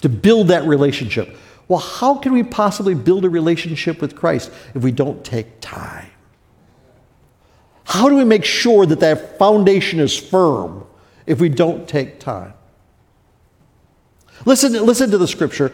to 0.00 0.08
build 0.08 0.48
that 0.48 0.64
relationship. 0.64 1.36
Well, 1.68 1.80
how 1.80 2.16
can 2.16 2.32
we 2.32 2.42
possibly 2.42 2.94
build 2.94 3.24
a 3.24 3.30
relationship 3.30 4.00
with 4.00 4.16
Christ 4.16 4.50
if 4.74 4.82
we 4.82 4.92
don't 4.92 5.24
take 5.24 5.60
time? 5.60 6.10
How 7.84 8.08
do 8.08 8.16
we 8.16 8.24
make 8.24 8.44
sure 8.44 8.86
that 8.86 9.00
that 9.00 9.38
foundation 9.38 10.00
is 10.00 10.16
firm 10.16 10.86
if 11.26 11.40
we 11.40 11.48
don't 11.48 11.88
take 11.88 12.18
time? 12.20 12.54
Listen, 14.46 14.72
listen 14.86 15.10
to 15.10 15.18
the 15.18 15.28
scripture. 15.28 15.72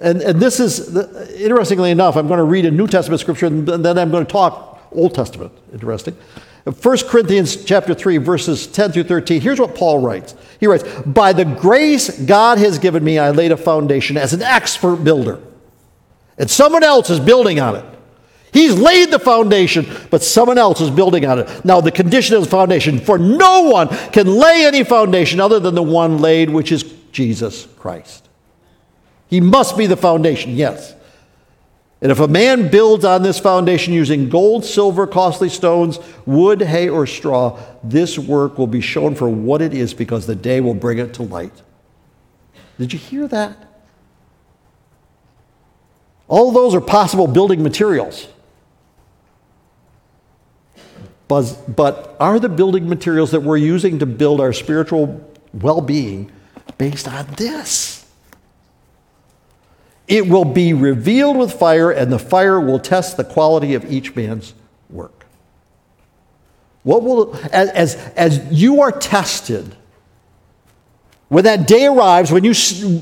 And, 0.00 0.22
and 0.22 0.40
this 0.40 0.60
is, 0.60 0.96
interestingly 1.34 1.90
enough, 1.90 2.16
I'm 2.16 2.26
going 2.26 2.38
to 2.38 2.44
read 2.44 2.66
a 2.66 2.70
New 2.70 2.86
Testament 2.86 3.20
scripture 3.20 3.46
and 3.46 3.66
then 3.66 3.98
I'm 3.98 4.10
going 4.10 4.24
to 4.24 4.30
talk 4.30 4.69
Old 4.92 5.14
Testament. 5.14 5.52
Interesting. 5.72 6.16
1 6.64 6.98
Corinthians 7.08 7.64
chapter 7.64 7.94
3, 7.94 8.18
verses 8.18 8.66
10 8.66 8.92
through 8.92 9.04
13. 9.04 9.40
Here's 9.40 9.58
what 9.58 9.74
Paul 9.74 10.00
writes. 10.00 10.34
He 10.58 10.66
writes, 10.66 10.84
By 11.02 11.32
the 11.32 11.44
grace 11.44 12.20
God 12.20 12.58
has 12.58 12.78
given 12.78 13.02
me, 13.02 13.18
I 13.18 13.30
laid 13.30 13.52
a 13.52 13.56
foundation 13.56 14.16
as 14.16 14.34
an 14.34 14.42
expert 14.42 14.96
builder. 14.96 15.40
And 16.36 16.50
someone 16.50 16.84
else 16.84 17.10
is 17.10 17.20
building 17.20 17.60
on 17.60 17.76
it. 17.76 17.84
He's 18.52 18.74
laid 18.74 19.10
the 19.10 19.18
foundation, 19.18 19.86
but 20.10 20.22
someone 20.22 20.58
else 20.58 20.80
is 20.80 20.90
building 20.90 21.24
on 21.24 21.38
it. 21.38 21.64
Now, 21.64 21.80
the 21.80 21.92
condition 21.92 22.36
of 22.36 22.42
the 22.42 22.50
foundation, 22.50 22.98
for 22.98 23.16
no 23.16 23.62
one 23.62 23.88
can 24.10 24.26
lay 24.26 24.66
any 24.66 24.82
foundation 24.82 25.40
other 25.40 25.60
than 25.60 25.74
the 25.74 25.82
one 25.82 26.18
laid, 26.18 26.50
which 26.50 26.72
is 26.72 26.82
Jesus 27.12 27.66
Christ. 27.78 28.28
He 29.28 29.40
must 29.40 29.78
be 29.78 29.86
the 29.86 29.96
foundation, 29.96 30.56
yes. 30.56 30.94
And 32.02 32.10
if 32.10 32.18
a 32.18 32.28
man 32.28 32.70
builds 32.70 33.04
on 33.04 33.22
this 33.22 33.38
foundation 33.38 33.92
using 33.92 34.30
gold, 34.30 34.64
silver, 34.64 35.06
costly 35.06 35.50
stones, 35.50 35.98
wood, 36.24 36.62
hay, 36.62 36.88
or 36.88 37.06
straw, 37.06 37.60
this 37.84 38.18
work 38.18 38.56
will 38.56 38.66
be 38.66 38.80
shown 38.80 39.14
for 39.14 39.28
what 39.28 39.60
it 39.60 39.74
is 39.74 39.92
because 39.92 40.26
the 40.26 40.34
day 40.34 40.60
will 40.60 40.74
bring 40.74 40.98
it 40.98 41.12
to 41.14 41.22
light. 41.22 41.52
Did 42.78 42.94
you 42.94 42.98
hear 42.98 43.28
that? 43.28 43.66
All 46.26 46.52
those 46.52 46.74
are 46.74 46.80
possible 46.80 47.26
building 47.26 47.62
materials. 47.62 48.28
But, 51.28 52.16
are 52.18 52.40
the 52.40 52.48
building 52.48 52.88
materials 52.88 53.30
that 53.32 53.40
we're 53.40 53.56
using 53.56 53.98
to 53.98 54.06
build 54.06 54.40
our 54.40 54.52
spiritual 54.52 55.30
well 55.52 55.80
being 55.80 56.32
based 56.78 57.06
on 57.06 57.26
this? 57.36 57.99
It 60.10 60.28
will 60.28 60.44
be 60.44 60.72
revealed 60.72 61.36
with 61.36 61.52
fire, 61.52 61.92
and 61.92 62.12
the 62.12 62.18
fire 62.18 62.60
will 62.60 62.80
test 62.80 63.16
the 63.16 63.22
quality 63.22 63.74
of 63.74 63.90
each 63.90 64.16
man's 64.16 64.54
work. 64.90 65.24
What 66.82 67.04
will, 67.04 67.36
as, 67.52 67.70
as, 67.70 67.94
as 68.16 68.44
you 68.50 68.80
are 68.82 68.90
tested, 68.90 69.76
when 71.28 71.44
that 71.44 71.68
day 71.68 71.86
arrives, 71.86 72.32
when 72.32 72.42
you 72.42 72.54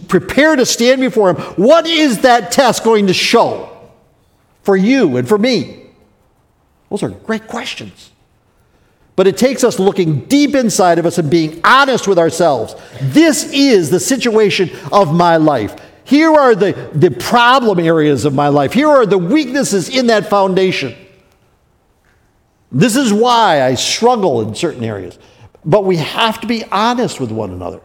prepare 0.09 0.55
to 0.55 0.67
stand 0.67 1.01
before 1.01 1.33
Him, 1.33 1.37
what 1.55 1.87
is 1.87 2.19
that 2.21 2.53
test 2.53 2.85
going 2.85 3.07
to 3.07 3.15
show 3.15 3.75
for 4.63 4.77
you 4.77 5.17
and 5.17 5.27
for 5.27 5.39
me? 5.39 5.85
Those 6.91 7.03
are 7.03 7.09
great 7.09 7.47
questions. 7.47 8.11
But 9.17 9.27
it 9.27 9.39
takes 9.39 9.65
us 9.65 9.79
looking 9.79 10.27
deep 10.27 10.55
inside 10.55 10.99
of 10.99 11.07
us 11.07 11.17
and 11.17 11.31
being 11.31 11.63
honest 11.65 12.07
with 12.07 12.19
ourselves. 12.19 12.77
This 13.01 13.51
is 13.53 13.89
the 13.89 13.99
situation 13.99 14.71
of 14.93 15.15
my 15.15 15.39
life. 15.39 15.75
Here 16.09 16.33
are 16.33 16.55
the, 16.55 16.73
the 16.95 17.11
problem 17.11 17.79
areas 17.79 18.25
of 18.25 18.33
my 18.33 18.49
life. 18.49 18.73
Here 18.73 18.89
are 18.89 19.05
the 19.05 19.19
weaknesses 19.19 19.91
in 19.91 20.07
that 20.07 20.31
foundation. 20.31 20.97
This 22.73 22.97
is 22.97 23.13
why 23.13 23.63
I 23.63 23.75
struggle 23.75 24.41
in 24.41 24.55
certain 24.55 24.83
areas. 24.83 25.19
But 25.67 25.85
we 25.85 25.99
have 25.99 26.41
to 26.41 26.47
be 26.47 26.65
honest 26.73 27.21
with 27.21 27.31
one 27.31 27.51
another. 27.51 27.83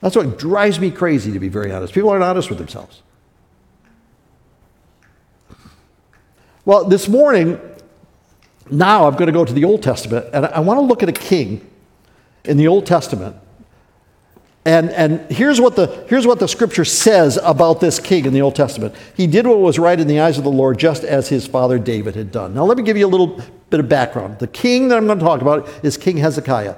That's 0.00 0.14
what 0.14 0.38
drives 0.38 0.78
me 0.78 0.92
crazy, 0.92 1.32
to 1.32 1.40
be 1.40 1.48
very 1.48 1.72
honest. 1.72 1.92
People 1.92 2.10
aren't 2.10 2.22
honest 2.22 2.48
with 2.48 2.58
themselves. 2.58 3.02
Well, 6.64 6.84
this 6.84 7.08
morning, 7.08 7.58
now 8.70 9.08
I'm 9.08 9.14
going 9.14 9.26
to 9.26 9.32
go 9.32 9.44
to 9.44 9.52
the 9.52 9.64
Old 9.64 9.82
Testament, 9.82 10.26
and 10.32 10.46
I 10.46 10.60
want 10.60 10.78
to 10.78 10.82
look 10.82 11.02
at 11.02 11.08
a 11.08 11.12
king 11.12 11.68
in 12.44 12.56
the 12.56 12.68
Old 12.68 12.86
Testament. 12.86 13.34
And, 14.64 14.90
and 14.90 15.20
here's, 15.30 15.58
what 15.58 15.74
the, 15.74 15.86
here's 16.08 16.26
what 16.26 16.38
the 16.38 16.46
scripture 16.46 16.84
says 16.84 17.38
about 17.42 17.80
this 17.80 17.98
king 17.98 18.26
in 18.26 18.34
the 18.34 18.42
Old 18.42 18.54
Testament. 18.54 18.94
He 19.16 19.26
did 19.26 19.46
what 19.46 19.58
was 19.58 19.78
right 19.78 19.98
in 19.98 20.06
the 20.06 20.20
eyes 20.20 20.36
of 20.36 20.44
the 20.44 20.50
Lord, 20.50 20.78
just 20.78 21.02
as 21.02 21.28
his 21.30 21.46
father 21.46 21.78
David 21.78 22.14
had 22.14 22.30
done. 22.30 22.52
Now, 22.52 22.64
let 22.64 22.76
me 22.76 22.82
give 22.82 22.96
you 22.96 23.06
a 23.06 23.08
little 23.08 23.40
bit 23.70 23.80
of 23.80 23.88
background. 23.88 24.38
The 24.38 24.46
king 24.46 24.88
that 24.88 24.98
I'm 24.98 25.06
going 25.06 25.18
to 25.18 25.24
talk 25.24 25.40
about 25.40 25.66
is 25.82 25.96
King 25.96 26.18
Hezekiah. 26.18 26.76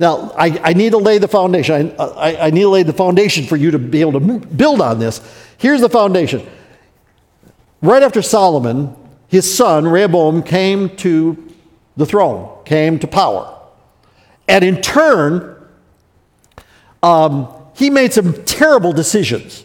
Now, 0.00 0.32
I, 0.36 0.58
I 0.62 0.72
need 0.72 0.90
to 0.90 0.98
lay 0.98 1.18
the 1.18 1.28
foundation. 1.28 1.94
I, 1.98 2.04
I, 2.04 2.46
I 2.46 2.50
need 2.50 2.62
to 2.62 2.68
lay 2.68 2.82
the 2.82 2.92
foundation 2.92 3.46
for 3.46 3.56
you 3.56 3.70
to 3.70 3.78
be 3.78 4.00
able 4.00 4.18
to 4.18 4.20
build 4.20 4.80
on 4.80 4.98
this. 4.98 5.20
Here's 5.56 5.80
the 5.80 5.88
foundation. 5.88 6.44
Right 7.80 8.02
after 8.02 8.22
Solomon, 8.22 8.96
his 9.28 9.54
son, 9.54 9.86
Rehoboam, 9.86 10.42
came 10.42 10.96
to 10.96 11.54
the 11.96 12.06
throne, 12.06 12.64
came 12.64 12.98
to 12.98 13.06
power. 13.06 13.56
And 14.48 14.64
in 14.64 14.82
turn, 14.82 15.53
um, 17.04 17.48
he 17.74 17.90
made 17.90 18.14
some 18.14 18.32
terrible 18.44 18.94
decisions. 18.94 19.62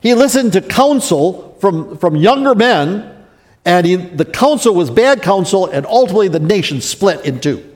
He 0.00 0.14
listened 0.14 0.54
to 0.54 0.60
counsel 0.60 1.56
from, 1.60 1.96
from 1.98 2.16
younger 2.16 2.56
men, 2.56 3.24
and 3.64 3.86
he, 3.86 3.94
the 3.94 4.24
counsel 4.24 4.74
was 4.74 4.90
bad 4.90 5.22
counsel, 5.22 5.66
and 5.66 5.86
ultimately 5.86 6.26
the 6.26 6.40
nation 6.40 6.80
split 6.80 7.24
in 7.24 7.38
two. 7.38 7.68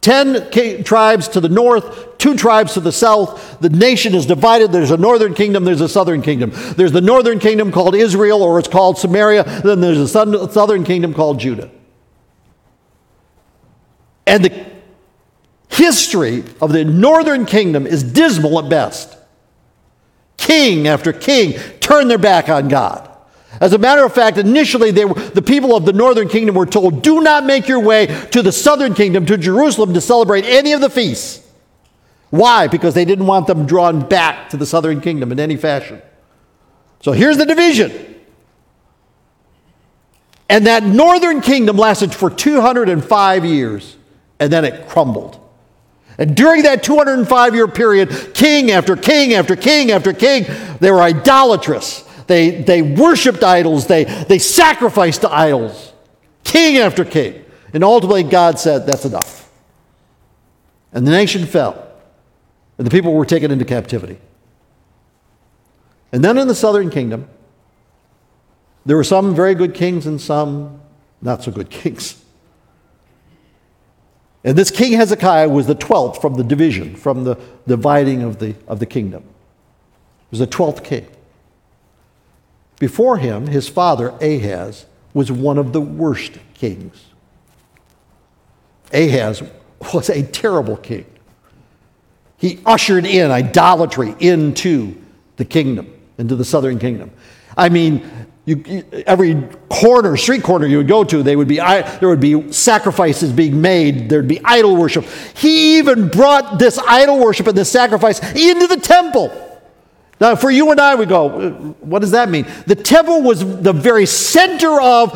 Ten 0.00 0.50
tribes 0.82 1.28
to 1.28 1.40
the 1.40 1.48
north, 1.48 2.18
two 2.18 2.34
tribes 2.34 2.74
to 2.74 2.80
the 2.80 2.90
south. 2.90 3.60
The 3.60 3.70
nation 3.70 4.12
is 4.16 4.26
divided. 4.26 4.72
There's 4.72 4.90
a 4.90 4.96
northern 4.96 5.34
kingdom, 5.34 5.62
there's 5.62 5.80
a 5.80 5.88
southern 5.88 6.20
kingdom. 6.20 6.50
There's 6.76 6.90
the 6.90 7.00
northern 7.00 7.38
kingdom 7.38 7.70
called 7.70 7.94
Israel, 7.94 8.42
or 8.42 8.58
it's 8.58 8.66
called 8.66 8.98
Samaria. 8.98 9.44
Then 9.62 9.80
there's 9.80 9.98
a 9.98 10.08
southern 10.08 10.82
kingdom 10.82 11.14
called 11.14 11.38
Judah. 11.38 11.70
And 14.26 14.44
the 14.44 14.72
history 15.72 16.44
of 16.60 16.72
the 16.72 16.84
northern 16.84 17.46
kingdom 17.46 17.86
is 17.86 18.02
dismal 18.02 18.58
at 18.58 18.68
best. 18.68 19.16
King 20.36 20.86
after 20.86 21.12
king 21.12 21.58
turned 21.80 22.10
their 22.10 22.18
back 22.18 22.48
on 22.48 22.68
God. 22.68 23.08
As 23.60 23.72
a 23.72 23.78
matter 23.78 24.04
of 24.04 24.14
fact, 24.14 24.38
initially 24.38 24.92
were, 25.04 25.14
the 25.14 25.42
people 25.42 25.76
of 25.76 25.84
the 25.84 25.92
northern 25.92 26.28
kingdom 26.28 26.54
were 26.54 26.66
told, 26.66 27.02
do 27.02 27.20
not 27.20 27.44
make 27.44 27.68
your 27.68 27.80
way 27.80 28.06
to 28.30 28.42
the 28.42 28.52
southern 28.52 28.94
kingdom, 28.94 29.26
to 29.26 29.36
Jerusalem, 29.36 29.94
to 29.94 30.00
celebrate 30.00 30.44
any 30.44 30.72
of 30.72 30.80
the 30.80 30.90
feasts. 30.90 31.46
Why? 32.30 32.66
Because 32.66 32.94
they 32.94 33.04
didn't 33.04 33.26
want 33.26 33.46
them 33.46 33.66
drawn 33.66 34.08
back 34.08 34.48
to 34.50 34.56
the 34.56 34.64
southern 34.64 35.00
kingdom 35.00 35.32
in 35.32 35.40
any 35.40 35.56
fashion. 35.56 36.00
So 37.00 37.12
here's 37.12 37.36
the 37.36 37.44
division. 37.44 37.92
And 40.48 40.66
that 40.66 40.82
northern 40.82 41.40
kingdom 41.40 41.76
lasted 41.76 42.14
for 42.14 42.30
205 42.30 43.44
years, 43.44 43.96
and 44.40 44.52
then 44.52 44.64
it 44.64 44.88
crumbled. 44.88 45.41
And 46.18 46.36
during 46.36 46.64
that 46.64 46.82
205 46.82 47.54
year 47.54 47.68
period, 47.68 48.34
king 48.34 48.70
after 48.70 48.96
king 48.96 49.32
after 49.34 49.56
king 49.56 49.90
after 49.90 50.12
king, 50.12 50.44
they 50.80 50.90
were 50.90 51.00
idolatrous. 51.00 52.02
They, 52.26 52.62
they 52.62 52.82
worshiped 52.82 53.42
idols. 53.42 53.86
They, 53.86 54.04
they 54.04 54.38
sacrificed 54.38 55.22
to 55.22 55.30
idols, 55.32 55.92
king 56.44 56.78
after 56.78 57.04
king. 57.04 57.44
And 57.72 57.82
ultimately, 57.82 58.22
God 58.22 58.58
said, 58.58 58.86
That's 58.86 59.04
enough. 59.04 59.50
And 60.92 61.06
the 61.06 61.10
nation 61.10 61.46
fell, 61.46 61.90
and 62.76 62.86
the 62.86 62.90
people 62.90 63.14
were 63.14 63.24
taken 63.24 63.50
into 63.50 63.64
captivity. 63.64 64.18
And 66.12 66.22
then 66.22 66.36
in 66.36 66.46
the 66.46 66.54
southern 66.54 66.90
kingdom, 66.90 67.28
there 68.84 68.96
were 68.96 69.04
some 69.04 69.34
very 69.34 69.54
good 69.54 69.74
kings 69.74 70.06
and 70.06 70.20
some 70.20 70.80
not 71.22 71.42
so 71.42 71.50
good 71.50 71.70
kings. 71.70 72.21
And 74.44 74.58
this 74.58 74.70
king 74.70 74.92
Hezekiah 74.92 75.48
was 75.48 75.66
the 75.66 75.74
12th 75.74 76.20
from 76.20 76.34
the 76.34 76.44
division, 76.44 76.96
from 76.96 77.24
the 77.24 77.36
dividing 77.66 78.22
of 78.22 78.38
the, 78.38 78.56
of 78.66 78.80
the 78.80 78.86
kingdom. 78.86 79.22
He 79.22 80.38
was 80.38 80.40
the 80.40 80.46
12th 80.46 80.82
king. 80.82 81.06
Before 82.78 83.18
him, 83.18 83.46
his 83.46 83.68
father, 83.68 84.08
Ahaz, 84.20 84.86
was 85.14 85.30
one 85.30 85.58
of 85.58 85.72
the 85.72 85.80
worst 85.80 86.38
kings. 86.54 87.06
Ahaz 88.92 89.42
was 89.94 90.10
a 90.10 90.22
terrible 90.22 90.76
king. 90.76 91.06
He 92.38 92.60
ushered 92.66 93.06
in 93.06 93.30
idolatry 93.30 94.16
into 94.18 95.00
the 95.36 95.44
kingdom, 95.44 95.92
into 96.18 96.34
the 96.34 96.44
southern 96.44 96.80
kingdom. 96.80 97.12
I 97.56 97.68
mean, 97.68 98.10
you, 98.44 98.84
every 99.06 99.40
corner, 99.68 100.16
street 100.16 100.42
corner 100.42 100.66
you 100.66 100.78
would 100.78 100.88
go 100.88 101.04
to, 101.04 101.22
they 101.22 101.36
would 101.36 101.46
be, 101.46 101.56
there 101.56 102.08
would 102.08 102.20
be 102.20 102.50
sacrifices 102.50 103.32
being 103.32 103.60
made. 103.60 104.08
There'd 104.08 104.26
be 104.26 104.40
idol 104.44 104.76
worship. 104.76 105.04
He 105.34 105.78
even 105.78 106.08
brought 106.08 106.58
this 106.58 106.76
idol 106.78 107.20
worship 107.20 107.46
and 107.46 107.56
this 107.56 107.70
sacrifice 107.70 108.18
into 108.34 108.66
the 108.66 108.78
temple. 108.78 109.30
Now, 110.20 110.34
for 110.34 110.50
you 110.50 110.70
and 110.72 110.80
I, 110.80 110.94
we 110.96 111.06
go, 111.06 111.30
uh, 111.30 111.50
what 111.80 112.00
does 112.00 112.12
that 112.12 112.28
mean? 112.28 112.46
The 112.66 112.76
temple 112.76 113.22
was 113.22 113.40
the 113.60 113.72
very 113.72 114.06
center 114.06 114.80
of 114.80 115.12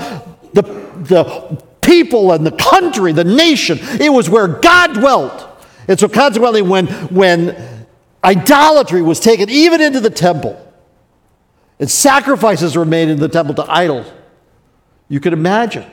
the, 0.53 0.63
the 0.63 1.63
people 1.81 2.33
and 2.33 2.47
the 2.47 2.53
country, 2.53 3.13
the 3.13 3.25
nation. 3.25 3.79
It 4.01 4.13
was 4.13 4.31
where 4.31 4.49
God 4.49 4.95
dwelt. 4.95 5.65
And 5.89 5.99
so, 5.99 6.09
consequently, 6.09 6.63
when, 6.63 6.87
when 7.15 7.87
idolatry 8.25 9.03
was 9.03 9.21
taken 9.21 9.49
even 9.49 9.81
into 9.81 10.01
the 10.01 10.11
temple, 10.11 10.61
and 11.79 11.91
sacrifices 11.91 12.77
were 12.77 12.85
made 12.85 13.09
in 13.09 13.19
the 13.19 13.29
temple 13.29 13.55
to 13.55 13.71
idols, 13.71 14.11
you 15.09 15.21
could 15.21 15.33
imagine 15.33 15.89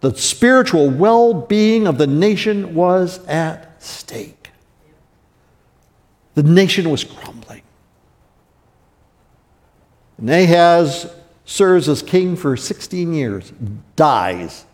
the 0.00 0.14
spiritual 0.16 0.88
well 0.90 1.34
being 1.34 1.86
of 1.86 1.98
the 1.98 2.06
nation 2.06 2.74
was 2.74 3.24
at 3.26 3.82
stake. 3.82 4.50
The 6.34 6.42
nation 6.42 6.88
was 6.90 7.02
crumbling. 7.02 7.62
And 10.18 10.30
Ahaz 10.30 11.12
serves 11.44 11.88
as 11.88 12.02
king 12.02 12.36
for 12.36 12.56
16 12.56 13.12
years, 13.12 13.52
dies 13.96 14.64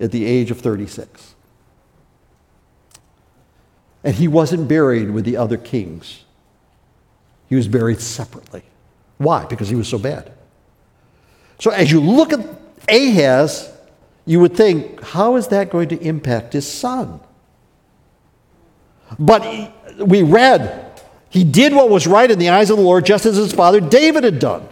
at 0.00 0.10
the 0.10 0.24
age 0.24 0.50
of 0.50 0.60
36. 0.60 1.34
And 4.04 4.14
he 4.14 4.26
wasn't 4.26 4.68
buried 4.68 5.10
with 5.10 5.24
the 5.24 5.36
other 5.36 5.56
kings, 5.56 6.24
he 7.48 7.56
was 7.56 7.68
buried 7.68 8.00
separately. 8.00 8.62
Why? 9.18 9.44
Because 9.44 9.68
he 9.68 9.76
was 9.76 9.88
so 9.88 9.98
bad. 9.98 10.32
So 11.58 11.70
as 11.70 11.92
you 11.92 12.00
look 12.00 12.32
at 12.32 12.40
Ahaz, 12.88 13.70
you 14.26 14.40
would 14.40 14.56
think, 14.56 15.00
how 15.00 15.36
is 15.36 15.48
that 15.48 15.70
going 15.70 15.88
to 15.88 16.00
impact 16.00 16.52
his 16.52 16.70
son? 16.70 17.20
But 19.18 19.72
we 19.98 20.22
read, 20.22 21.00
he 21.28 21.44
did 21.44 21.72
what 21.74 21.88
was 21.88 22.06
right 22.06 22.30
in 22.30 22.38
the 22.38 22.50
eyes 22.50 22.70
of 22.70 22.76
the 22.76 22.82
Lord, 22.82 23.06
just 23.06 23.26
as 23.26 23.36
his 23.36 23.52
father 23.52 23.80
David 23.80 24.24
had 24.24 24.38
done. 24.38 24.68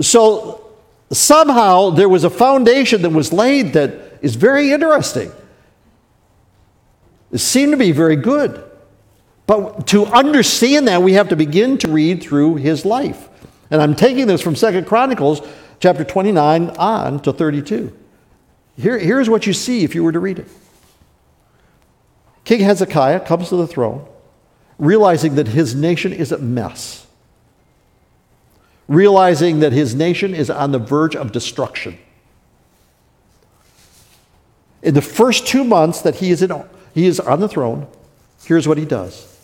So 0.00 0.72
somehow 1.10 1.90
there 1.90 2.08
was 2.08 2.24
a 2.24 2.30
foundation 2.30 3.02
that 3.02 3.10
was 3.10 3.32
laid 3.32 3.72
that 3.74 4.18
is 4.22 4.34
very 4.34 4.72
interesting. 4.72 5.32
It 7.32 7.38
seemed 7.38 7.72
to 7.72 7.76
be 7.76 7.92
very 7.92 8.16
good. 8.16 8.62
But 9.46 9.86
to 9.88 10.06
understand 10.06 10.88
that, 10.88 11.02
we 11.02 11.12
have 11.12 11.28
to 11.28 11.36
begin 11.36 11.78
to 11.78 11.88
read 11.88 12.22
through 12.22 12.56
his 12.56 12.84
life. 12.84 13.28
And 13.70 13.80
I'm 13.80 13.94
taking 13.94 14.26
this 14.26 14.42
from 14.42 14.56
Second 14.56 14.86
Chronicles 14.86 15.40
chapter 15.80 16.04
29 16.04 16.70
on 16.70 17.20
to 17.20 17.32
32. 17.32 17.96
Here, 18.76 18.98
here's 18.98 19.30
what 19.30 19.46
you 19.46 19.52
see 19.52 19.84
if 19.84 19.94
you 19.94 20.02
were 20.02 20.12
to 20.12 20.20
read 20.20 20.38
it. 20.40 20.48
King 22.44 22.60
Hezekiah 22.60 23.20
comes 23.20 23.48
to 23.48 23.56
the 23.56 23.66
throne, 23.66 24.06
realizing 24.78 25.36
that 25.36 25.48
his 25.48 25.74
nation 25.74 26.12
is 26.12 26.32
a 26.32 26.38
mess, 26.38 27.06
realizing 28.88 29.60
that 29.60 29.72
his 29.72 29.94
nation 29.94 30.34
is 30.34 30.50
on 30.50 30.72
the 30.72 30.78
verge 30.78 31.16
of 31.16 31.32
destruction. 31.32 31.98
In 34.82 34.94
the 34.94 35.02
first 35.02 35.46
two 35.46 35.64
months 35.64 36.02
that 36.02 36.16
he 36.16 36.30
is, 36.30 36.42
in, 36.42 36.52
he 36.94 37.06
is 37.06 37.18
on 37.18 37.40
the 37.40 37.48
throne, 37.48 37.88
here's 38.44 38.68
what 38.68 38.78
he 38.78 38.84
does 38.84 39.35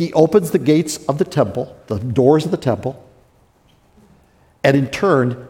he 0.00 0.14
opens 0.14 0.50
the 0.50 0.58
gates 0.58 0.96
of 1.08 1.18
the 1.18 1.26
temple, 1.26 1.76
the 1.88 1.98
doors 1.98 2.46
of 2.46 2.50
the 2.50 2.56
temple, 2.56 3.06
and 4.64 4.74
in 4.74 4.86
turn, 4.86 5.46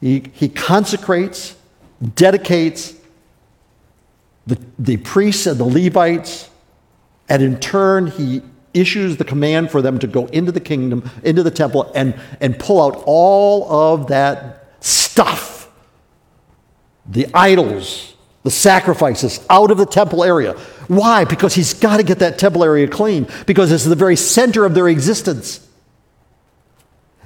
he, 0.00 0.24
he 0.32 0.48
consecrates, 0.48 1.54
dedicates 2.14 2.94
the, 4.46 4.58
the 4.78 4.96
priests 4.96 5.46
and 5.46 5.60
the 5.60 5.66
Levites, 5.66 6.48
and 7.28 7.42
in 7.42 7.60
turn, 7.60 8.06
he 8.06 8.40
issues 8.72 9.18
the 9.18 9.24
command 9.24 9.70
for 9.70 9.82
them 9.82 9.98
to 9.98 10.06
go 10.06 10.24
into 10.28 10.50
the 10.50 10.60
kingdom, 10.60 11.10
into 11.22 11.42
the 11.42 11.50
temple, 11.50 11.92
and, 11.94 12.18
and 12.40 12.58
pull 12.58 12.82
out 12.82 13.02
all 13.04 13.70
of 13.70 14.06
that 14.06 14.66
stuff 14.80 15.70
the 17.06 17.26
idols, 17.34 18.13
the 18.44 18.50
sacrifices 18.50 19.44
out 19.50 19.70
of 19.70 19.78
the 19.78 19.86
temple 19.86 20.22
area. 20.22 20.52
Why? 20.86 21.24
Because 21.24 21.54
he's 21.54 21.74
got 21.74 21.96
to 21.96 22.02
get 22.02 22.20
that 22.20 22.38
temple 22.38 22.62
area 22.62 22.86
clean, 22.86 23.26
because 23.46 23.72
it's 23.72 23.84
the 23.84 23.96
very 23.96 24.16
center 24.16 24.64
of 24.64 24.74
their 24.74 24.86
existence. 24.86 25.66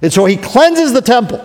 And 0.00 0.12
so 0.12 0.24
he 0.24 0.36
cleanses 0.36 0.92
the 0.92 1.02
temple. 1.02 1.44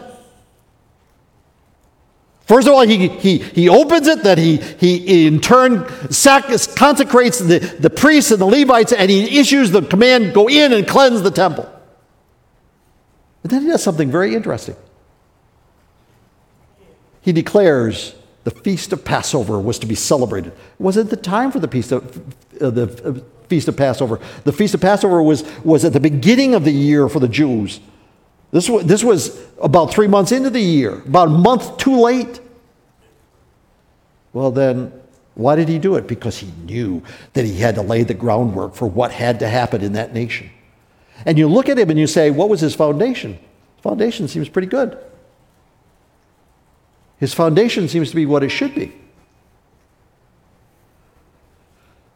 First 2.46 2.68
of 2.68 2.74
all, 2.74 2.82
he, 2.82 3.08
he, 3.08 3.39
he 3.39 3.68
opens 3.68 4.06
it, 4.06 4.24
that 4.24 4.38
he, 4.38 4.58
he 4.58 5.25
in 5.25 5.39
turn 5.39 5.89
sac- 6.12 6.51
consecrates 6.75 7.39
the, 7.39 7.59
the 7.79 7.90
priests 7.90 8.29
and 8.31 8.40
the 8.40 8.46
Levites, 8.46 8.94
and 8.94 9.09
he 9.09 9.40
issues 9.40 9.72
the 9.72 9.81
command 9.81 10.36
go 10.36 10.48
in 10.48 10.72
and 10.72 10.88
cleanse 10.88 11.24
the 11.24 11.31
temple. 11.31 11.68
And 13.42 13.51
then 13.51 13.64
he 13.64 13.70
does 13.70 13.81
something 13.81 14.12
very 14.12 14.36
interesting. 14.36 14.75
He 17.22 17.31
declares 17.31 18.14
the 18.44 18.51
feast 18.51 18.92
of 18.92 19.06
Passover 19.06 19.60
was 19.60 19.79
to 19.79 19.88
be 19.88 19.96
celebrated. 19.96 20.53
It 20.53 20.79
wasn't 20.79 21.10
the 21.10 21.18
time 21.18 21.51
for 21.51 21.60
the 21.60 21.68
feast 21.68 21.92
of, 21.92 22.18
uh, 22.62 22.70
the 22.70 22.84
uh, 23.03 23.48
feast 23.48 23.68
of 23.68 23.77
Passover. 23.77 24.20
The 24.44 24.51
feast 24.51 24.74
of 24.74 24.82
Passover 24.82 25.24
was, 25.24 25.44
was 25.64 25.86
at 25.86 25.94
the 25.94 26.00
beginning 26.00 26.53
of 26.53 26.66
the 26.66 26.72
year 26.72 27.08
for 27.08 27.20
the 27.20 27.27
Jews. 27.27 27.79
This 28.51 28.70
was, 28.70 28.86
this 28.86 29.03
was 29.03 29.42
about 29.62 29.92
three 29.92 30.08
months 30.08 30.32
into 30.32 30.50
the 30.50 30.62
year, 30.62 31.01
about 31.01 31.29
a 31.29 31.32
month 31.32 31.77
too 31.77 32.00
late. 32.00 32.40
Well, 34.34 34.51
then, 34.51 34.92
why 35.36 35.56
did 35.56 35.70
he 35.70 35.79
do 35.79 35.96
it? 35.96 36.08
Because 36.08 36.38
he 36.38 36.51
knew 36.66 37.01
that 37.34 37.46
he 37.46 37.56
had 37.56 37.75
to 37.75 37.82
lay 37.82 38.03
the 38.03 38.14
groundwork 38.14 38.75
for 38.75 38.88
what 38.88 39.12
had 39.12 39.40
to 39.40 39.48
happen 39.48 39.82
in 39.82 39.94
that 39.94 40.14
nation. 40.14 40.50
And 41.25 41.38
you 41.38 41.48
look 41.48 41.70
at 41.70 41.79
him 41.79 41.90
and 41.90 42.00
you 42.00 42.08
say, 42.08 42.29
what 42.29 42.50
was 42.50 42.60
his 42.60 42.75
foundation? 42.75 43.40
Foundation 43.82 44.27
seems 44.27 44.50
pretty 44.50 44.68
good. 44.68 44.98
His 47.24 47.33
foundation 47.33 47.88
seems 47.88 48.09
to 48.09 48.18
be 48.18 48.25
what 48.25 48.44
it 48.44 48.50
should 48.50 48.75
be. 48.75 48.92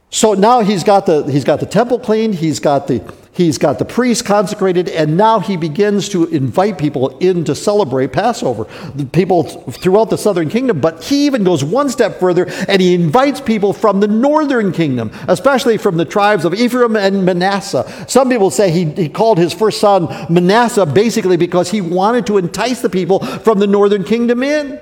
So 0.09 0.33
now 0.33 0.59
he's 0.59 0.83
got 0.83 1.05
the, 1.05 1.23
he's 1.31 1.45
got 1.45 1.61
the 1.61 1.65
temple 1.65 1.97
cleaned, 1.97 2.35
he's 2.35 2.59
got 2.59 2.87
the, 2.87 3.13
he's 3.31 3.57
got 3.57 3.79
the 3.79 3.85
priest 3.85 4.25
consecrated, 4.25 4.89
and 4.89 5.15
now 5.15 5.39
he 5.39 5.55
begins 5.55 6.09
to 6.09 6.25
invite 6.25 6.77
people 6.77 7.17
in 7.19 7.45
to 7.45 7.55
celebrate 7.55 8.11
Passover. 8.11 8.65
The 8.95 9.05
people 9.05 9.43
throughout 9.43 10.09
the 10.09 10.17
southern 10.17 10.49
kingdom, 10.49 10.81
but 10.81 11.01
he 11.05 11.25
even 11.25 11.45
goes 11.45 11.63
one 11.63 11.89
step 11.89 12.19
further 12.19 12.45
and 12.67 12.81
he 12.81 12.93
invites 12.93 13.39
people 13.39 13.71
from 13.71 14.01
the 14.01 14.09
northern 14.09 14.73
kingdom, 14.73 15.11
especially 15.29 15.77
from 15.77 15.95
the 15.95 16.03
tribes 16.03 16.43
of 16.43 16.53
Ephraim 16.53 16.97
and 16.97 17.23
Manasseh. 17.23 18.05
Some 18.09 18.27
people 18.27 18.51
say 18.51 18.71
he, 18.71 18.91
he 18.91 19.07
called 19.07 19.37
his 19.37 19.53
first 19.53 19.79
son 19.79 20.09
Manasseh 20.29 20.85
basically 20.85 21.37
because 21.37 21.71
he 21.71 21.79
wanted 21.79 22.27
to 22.27 22.37
entice 22.37 22.81
the 22.81 22.89
people 22.89 23.19
from 23.19 23.59
the 23.59 23.67
northern 23.67 24.03
kingdom 24.03 24.43
in. 24.43 24.81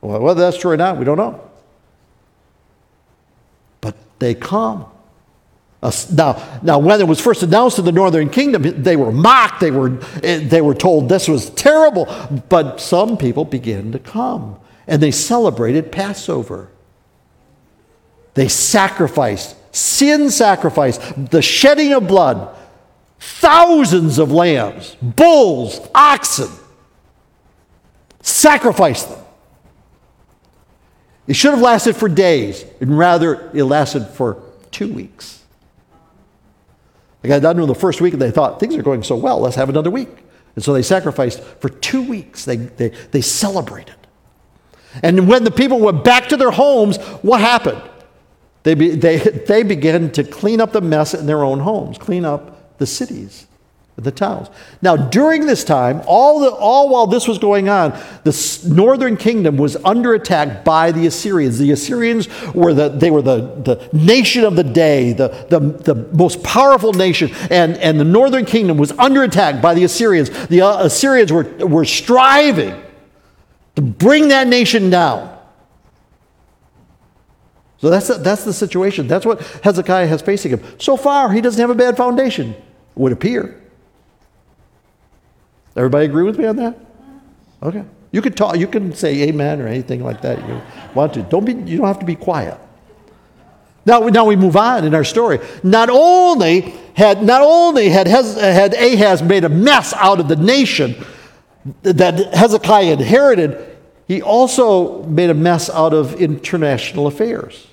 Well, 0.00 0.20
whether 0.20 0.40
that's 0.40 0.58
true 0.58 0.72
or 0.72 0.76
not, 0.76 0.96
we 0.96 1.04
don't 1.04 1.18
know 1.18 1.40
But 3.80 3.96
they 4.18 4.34
come. 4.34 4.86
Now, 6.12 6.60
now, 6.62 6.78
when 6.78 7.00
it 7.00 7.08
was 7.08 7.20
first 7.20 7.42
announced 7.42 7.78
in 7.78 7.86
the 7.86 7.92
northern 7.92 8.28
kingdom, 8.28 8.82
they 8.82 8.96
were 8.96 9.12
mocked. 9.12 9.60
They 9.60 9.70
were, 9.70 9.98
eh, 10.22 10.46
they 10.46 10.60
were 10.60 10.74
told 10.74 11.08
this 11.08 11.26
was 11.26 11.50
terrible. 11.50 12.06
But 12.50 12.80
some 12.80 13.16
people 13.16 13.46
began 13.46 13.92
to 13.92 13.98
come 13.98 14.60
and 14.86 15.00
they 15.00 15.12
celebrated 15.12 15.92
Passover. 15.92 16.68
They 18.34 18.48
sacrificed, 18.48 19.56
sin 19.74 20.30
sacrifice, 20.30 20.98
the 21.16 21.40
shedding 21.40 21.92
of 21.92 22.06
blood, 22.06 22.54
thousands 23.18 24.18
of 24.18 24.32
lambs, 24.32 24.96
bulls, 25.00 25.80
oxen, 25.94 26.50
sacrificed 28.20 29.08
them. 29.08 29.19
It 31.30 31.36
should 31.36 31.52
have 31.52 31.60
lasted 31.60 31.94
for 31.94 32.08
days, 32.08 32.64
and 32.80 32.98
rather, 32.98 33.52
it 33.54 33.62
lasted 33.62 34.04
for 34.08 34.42
two 34.72 34.92
weeks. 34.92 35.44
They 37.22 37.28
got 37.28 37.40
done 37.40 37.60
in 37.60 37.68
the 37.68 37.74
first 37.76 38.00
week, 38.00 38.14
and 38.14 38.20
they 38.20 38.32
thought, 38.32 38.58
things 38.58 38.74
are 38.74 38.82
going 38.82 39.04
so 39.04 39.14
well, 39.14 39.38
let's 39.38 39.54
have 39.54 39.68
another 39.68 39.92
week. 39.92 40.08
And 40.56 40.64
so 40.64 40.72
they 40.72 40.82
sacrificed 40.82 41.40
for 41.40 41.68
two 41.68 42.02
weeks. 42.02 42.44
They, 42.44 42.56
they, 42.56 42.88
they 42.88 43.20
celebrated. 43.20 43.94
And 45.04 45.28
when 45.28 45.44
the 45.44 45.52
people 45.52 45.78
went 45.78 46.02
back 46.02 46.30
to 46.30 46.36
their 46.36 46.50
homes, 46.50 46.96
what 47.22 47.40
happened? 47.40 47.80
They, 48.64 48.74
be, 48.74 48.96
they, 48.96 49.18
they 49.46 49.62
began 49.62 50.10
to 50.10 50.24
clean 50.24 50.60
up 50.60 50.72
the 50.72 50.80
mess 50.80 51.14
in 51.14 51.26
their 51.26 51.44
own 51.44 51.60
homes, 51.60 51.96
clean 51.96 52.24
up 52.24 52.76
the 52.78 52.86
cities 52.86 53.46
the 53.96 54.10
towns. 54.10 54.48
Now, 54.80 54.96
during 54.96 55.46
this 55.46 55.62
time, 55.62 56.02
all, 56.06 56.40
the, 56.40 56.50
all 56.50 56.88
while 56.88 57.06
this 57.06 57.28
was 57.28 57.38
going 57.38 57.68
on, 57.68 57.90
the 58.24 58.62
northern 58.66 59.16
kingdom 59.16 59.56
was 59.56 59.76
under 59.76 60.14
attack 60.14 60.64
by 60.64 60.92
the 60.92 61.06
Assyrians. 61.06 61.58
The 61.58 61.72
Assyrians 61.72 62.28
were 62.54 62.72
the, 62.72 62.88
they 62.88 63.10
were 63.10 63.22
the, 63.22 63.40
the 63.40 63.88
nation 63.92 64.44
of 64.44 64.56
the 64.56 64.64
day, 64.64 65.12
the, 65.12 65.28
the, 65.50 65.60
the 65.60 65.94
most 66.14 66.42
powerful 66.42 66.92
nation, 66.92 67.30
and, 67.50 67.76
and 67.76 68.00
the 68.00 68.04
northern 68.04 68.44
kingdom 68.44 68.78
was 68.78 68.92
under 68.92 69.22
attack 69.22 69.60
by 69.60 69.74
the 69.74 69.84
Assyrians. 69.84 70.30
The 70.46 70.62
uh, 70.62 70.84
Assyrians 70.84 71.32
were, 71.32 71.44
were 71.66 71.84
striving 71.84 72.82
to 73.76 73.82
bring 73.82 74.28
that 74.28 74.46
nation 74.46 74.88
down. 74.90 75.36
So 77.78 77.88
that's 77.88 78.08
the, 78.08 78.14
that's 78.14 78.44
the 78.44 78.52
situation. 78.52 79.08
That's 79.08 79.24
what 79.24 79.40
Hezekiah 79.62 80.06
has 80.06 80.20
facing 80.20 80.52
him. 80.52 80.62
So 80.78 80.96
far, 80.96 81.32
he 81.32 81.40
doesn't 81.40 81.60
have 81.60 81.70
a 81.70 81.74
bad 81.74 81.96
foundation, 81.96 82.54
would 82.94 83.12
appear. 83.12 83.59
Everybody 85.80 86.04
agree 86.04 86.24
with 86.24 86.38
me 86.38 86.44
on 86.44 86.56
that? 86.56 86.78
Okay. 87.62 87.82
You 88.12 88.20
can 88.20 88.34
talk, 88.34 88.58
you 88.58 88.66
can 88.66 88.92
say 88.92 89.22
amen 89.22 89.62
or 89.62 89.66
anything 89.66 90.04
like 90.04 90.20
that 90.20 90.46
you 90.46 90.60
want 90.94 91.14
to. 91.14 91.22
Don't 91.22 91.46
be, 91.46 91.54
you 91.54 91.78
don't 91.78 91.86
have 91.86 92.00
to 92.00 92.04
be 92.04 92.16
quiet. 92.16 92.58
Now, 93.86 94.00
now 94.00 94.26
we 94.26 94.36
move 94.36 94.58
on 94.58 94.84
in 94.84 94.94
our 94.94 95.04
story. 95.04 95.38
Not 95.62 95.88
only 95.88 96.74
had, 96.92 97.22
not 97.22 97.40
only 97.40 97.88
had, 97.88 98.08
had 98.08 98.74
Ahaz 98.74 99.22
made 99.22 99.44
a 99.44 99.48
mess 99.48 99.94
out 99.94 100.20
of 100.20 100.28
the 100.28 100.36
nation 100.36 101.02
that 101.80 102.34
Hezekiah 102.34 102.92
inherited, 102.92 103.78
he 104.06 104.20
also 104.20 105.02
made 105.04 105.30
a 105.30 105.34
mess 105.34 105.70
out 105.70 105.94
of 105.94 106.20
international 106.20 107.06
affairs. 107.06 107.68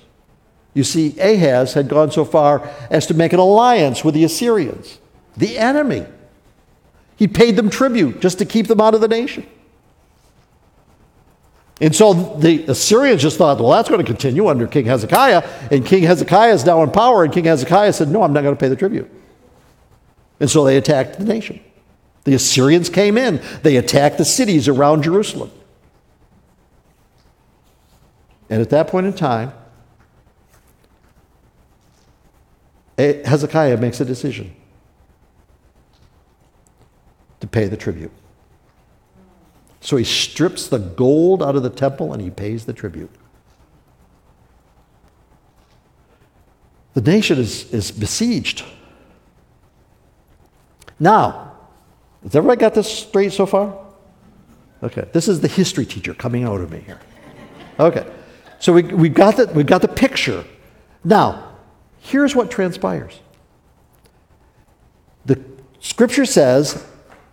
You 0.72 0.82
see, 0.82 1.14
Ahaz 1.20 1.74
had 1.74 1.88
gone 1.88 2.10
so 2.10 2.24
far 2.24 2.70
as 2.90 3.06
to 3.08 3.12
make 3.12 3.34
an 3.34 3.38
alliance 3.38 4.02
with 4.02 4.14
the 4.14 4.24
Assyrians, 4.24 4.98
the 5.36 5.58
enemy. 5.58 6.06
He 7.18 7.26
paid 7.26 7.56
them 7.56 7.68
tribute 7.68 8.20
just 8.20 8.38
to 8.38 8.44
keep 8.44 8.68
them 8.68 8.80
out 8.80 8.94
of 8.94 9.00
the 9.00 9.08
nation. 9.08 9.44
And 11.80 11.94
so 11.94 12.12
the 12.12 12.64
Assyrians 12.66 13.22
just 13.22 13.38
thought, 13.38 13.58
well, 13.58 13.70
that's 13.70 13.88
going 13.88 14.00
to 14.00 14.06
continue 14.06 14.46
under 14.46 14.66
King 14.68 14.86
Hezekiah. 14.86 15.42
And 15.70 15.84
King 15.84 16.04
Hezekiah 16.04 16.54
is 16.54 16.64
now 16.64 16.82
in 16.82 16.90
power. 16.90 17.24
And 17.24 17.32
King 17.32 17.44
Hezekiah 17.44 17.92
said, 17.92 18.08
no, 18.08 18.22
I'm 18.22 18.32
not 18.32 18.42
going 18.42 18.54
to 18.54 18.58
pay 18.58 18.68
the 18.68 18.76
tribute. 18.76 19.10
And 20.38 20.48
so 20.48 20.64
they 20.64 20.76
attacked 20.76 21.18
the 21.18 21.24
nation. 21.24 21.60
The 22.22 22.34
Assyrians 22.34 22.88
came 22.88 23.16
in, 23.16 23.42
they 23.62 23.76
attacked 23.76 24.18
the 24.18 24.24
cities 24.24 24.68
around 24.68 25.02
Jerusalem. 25.02 25.50
And 28.50 28.62
at 28.62 28.70
that 28.70 28.88
point 28.88 29.06
in 29.06 29.12
time, 29.12 29.52
eh, 32.96 33.26
Hezekiah 33.26 33.76
makes 33.78 34.00
a 34.00 34.04
decision 34.04 34.54
to 37.40 37.46
pay 37.46 37.66
the 37.66 37.76
tribute. 37.76 38.12
So 39.80 39.96
he 39.96 40.04
strips 40.04 40.68
the 40.68 40.78
gold 40.78 41.42
out 41.42 41.56
of 41.56 41.62
the 41.62 41.70
temple 41.70 42.12
and 42.12 42.20
he 42.20 42.30
pays 42.30 42.64
the 42.64 42.72
tribute. 42.72 43.10
The 46.94 47.00
nation 47.02 47.38
is, 47.38 47.72
is 47.72 47.92
besieged. 47.92 48.64
Now, 50.98 51.52
has 52.24 52.34
everybody 52.34 52.60
got 52.60 52.74
this 52.74 52.92
straight 52.92 53.32
so 53.32 53.46
far? 53.46 53.78
Okay, 54.82 55.08
this 55.12 55.28
is 55.28 55.40
the 55.40 55.48
history 55.48 55.86
teacher 55.86 56.14
coming 56.14 56.44
out 56.44 56.60
of 56.60 56.70
me 56.70 56.80
here. 56.80 56.98
Okay, 57.78 58.04
so 58.58 58.72
we, 58.72 58.82
we, 58.82 59.08
got 59.08 59.36
the, 59.36 59.46
we 59.46 59.62
got 59.62 59.82
the 59.82 59.88
picture. 59.88 60.44
Now, 61.04 61.56
here's 62.00 62.34
what 62.34 62.50
transpires 62.50 63.20
the 65.26 65.40
scripture 65.80 66.24
says 66.24 66.84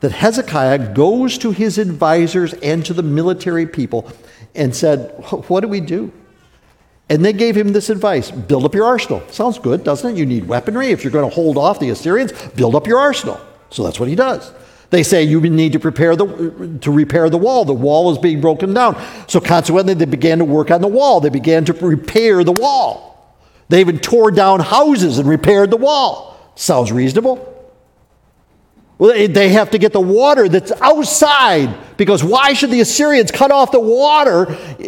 that 0.06 0.12
Hezekiah 0.12 0.94
goes 0.94 1.36
to 1.40 1.50
his 1.50 1.80
advisors 1.80 2.54
and 2.54 2.86
to 2.86 2.94
the 2.94 3.02
military 3.02 3.66
people 3.66 4.08
and 4.54 4.76
said, 4.76 5.10
What 5.48 5.62
do 5.62 5.68
we 5.68 5.82
do? 5.82 6.12
And 7.10 7.26
they 7.26 7.34
gave 7.34 7.58
him 7.58 7.74
this 7.74 7.90
advice 7.90 8.30
build 8.30 8.66
up 8.66 8.76
your 8.76 8.86
arsenal. 8.86 9.28
Sounds 9.32 9.58
good, 9.58 9.84
doesn't 9.84 10.12
it? 10.12 10.16
You 10.16 10.28
need 10.28 10.48
weaponry. 10.48 10.92
If 10.92 11.04
you're 11.04 11.12
going 11.12 11.28
to 11.28 11.34
hold 11.34 11.58
off 11.58 11.80
the 11.80 11.90
Assyrians, 11.90 12.34
build 12.50 12.76
up 12.76 12.86
your 12.86 13.00
arsenal. 13.00 13.42
So 13.72 13.84
that's 13.84 14.00
what 14.00 14.08
he 14.08 14.14
does. 14.14 14.54
They 14.92 15.02
say 15.02 15.24
you 15.24 15.42
need 15.42 15.74
to 15.74 15.80
prepare 15.80 16.16
the 16.16 16.78
to 16.82 16.92
repair 16.92 17.28
the 17.32 17.40
wall. 17.40 17.66
The 17.66 17.74
wall 17.74 18.12
is 18.12 18.20
being 18.20 18.42
broken 18.42 18.76
down. 18.76 19.04
So 19.28 19.40
consequently, 19.40 19.96
they 19.96 20.06
began 20.06 20.38
to 20.38 20.46
work 20.46 20.70
on 20.70 20.82
the 20.82 20.88
wall. 20.88 21.20
They 21.20 21.30
began 21.30 21.66
to 21.66 21.74
repair 21.74 22.44
the 22.44 22.52
wall. 22.52 23.36
They 23.70 23.80
even 23.80 23.98
tore 23.98 24.30
down 24.30 24.60
houses 24.60 25.18
and 25.18 25.28
repaired 25.28 25.72
the 25.72 25.78
wall. 25.78 26.54
Sounds 26.54 26.92
reasonable. 26.92 27.55
Well, 28.98 29.28
they 29.28 29.50
have 29.50 29.72
to 29.72 29.78
get 29.78 29.92
the 29.92 30.00
water 30.00 30.48
that's 30.48 30.72
outside 30.80 31.98
because 31.98 32.24
why 32.24 32.54
should 32.54 32.72
the 32.72 32.80
Assyrians 32.80 33.30
cut 33.30 33.52
off 33.52 33.74
the 33.74 33.80
water 33.80 34.46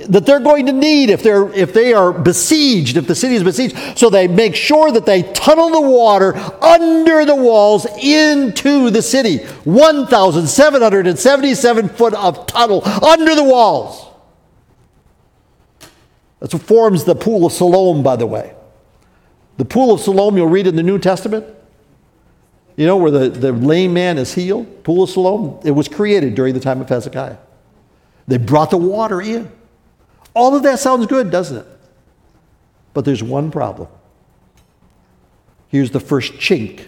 that 0.07 0.25
they're 0.25 0.39
going 0.39 0.67
to 0.67 0.71
need 0.71 1.09
if, 1.09 1.21
they're, 1.21 1.51
if 1.51 1.73
they 1.73 1.91
are 1.91 2.13
besieged, 2.13 2.95
if 2.95 3.05
the 3.05 3.15
city 3.15 3.35
is 3.35 3.43
besieged? 3.43 3.75
So 3.97 4.09
they 4.09 4.29
make 4.29 4.55
sure 4.55 4.93
that 4.93 5.05
they 5.05 5.23
tunnel 5.33 5.71
the 5.71 5.81
water 5.81 6.33
under 6.63 7.25
the 7.25 7.35
walls 7.35 7.85
into 8.01 8.91
the 8.91 9.01
city. 9.01 9.39
1,777 9.65 11.89
foot 11.89 12.13
of 12.13 12.47
tunnel 12.47 12.85
under 12.85 13.35
the 13.35 13.43
walls. 13.43 14.05
That's 16.39 16.53
what 16.53 16.63
forms 16.63 17.03
the 17.03 17.15
Pool 17.15 17.45
of 17.45 17.51
Siloam, 17.51 18.03
by 18.03 18.15
the 18.15 18.27
way. 18.27 18.53
The 19.57 19.65
Pool 19.65 19.93
of 19.93 19.99
Siloam, 19.99 20.37
you'll 20.37 20.47
read 20.47 20.67
in 20.67 20.77
the 20.77 20.83
New 20.83 20.97
Testament 20.97 21.56
you 22.77 22.85
know, 22.85 22.95
where 22.95 23.11
the, 23.11 23.27
the 23.27 23.51
lame 23.51 23.93
man 23.93 24.19
is 24.19 24.33
healed, 24.35 24.83
Pool 24.83 25.03
of 25.03 25.09
Siloam, 25.09 25.59
it 25.65 25.71
was 25.71 25.87
created 25.87 26.35
during 26.35 26.53
the 26.53 26.59
time 26.59 26.79
of 26.79 26.87
Hezekiah. 26.87 27.37
They 28.27 28.37
brought 28.37 28.69
the 28.69 28.77
water 28.77 29.19
in. 29.19 29.51
All 30.35 30.55
of 30.55 30.61
that 30.63 30.79
sounds 30.79 31.07
good, 31.07 31.31
doesn't 31.31 31.57
it? 31.57 31.67
But 32.93 33.03
there's 33.03 33.23
one 33.23 33.49
problem. 33.49 33.89
Here's 35.69 35.91
the 35.91 35.99
first 35.99 36.33
chink 36.33 36.87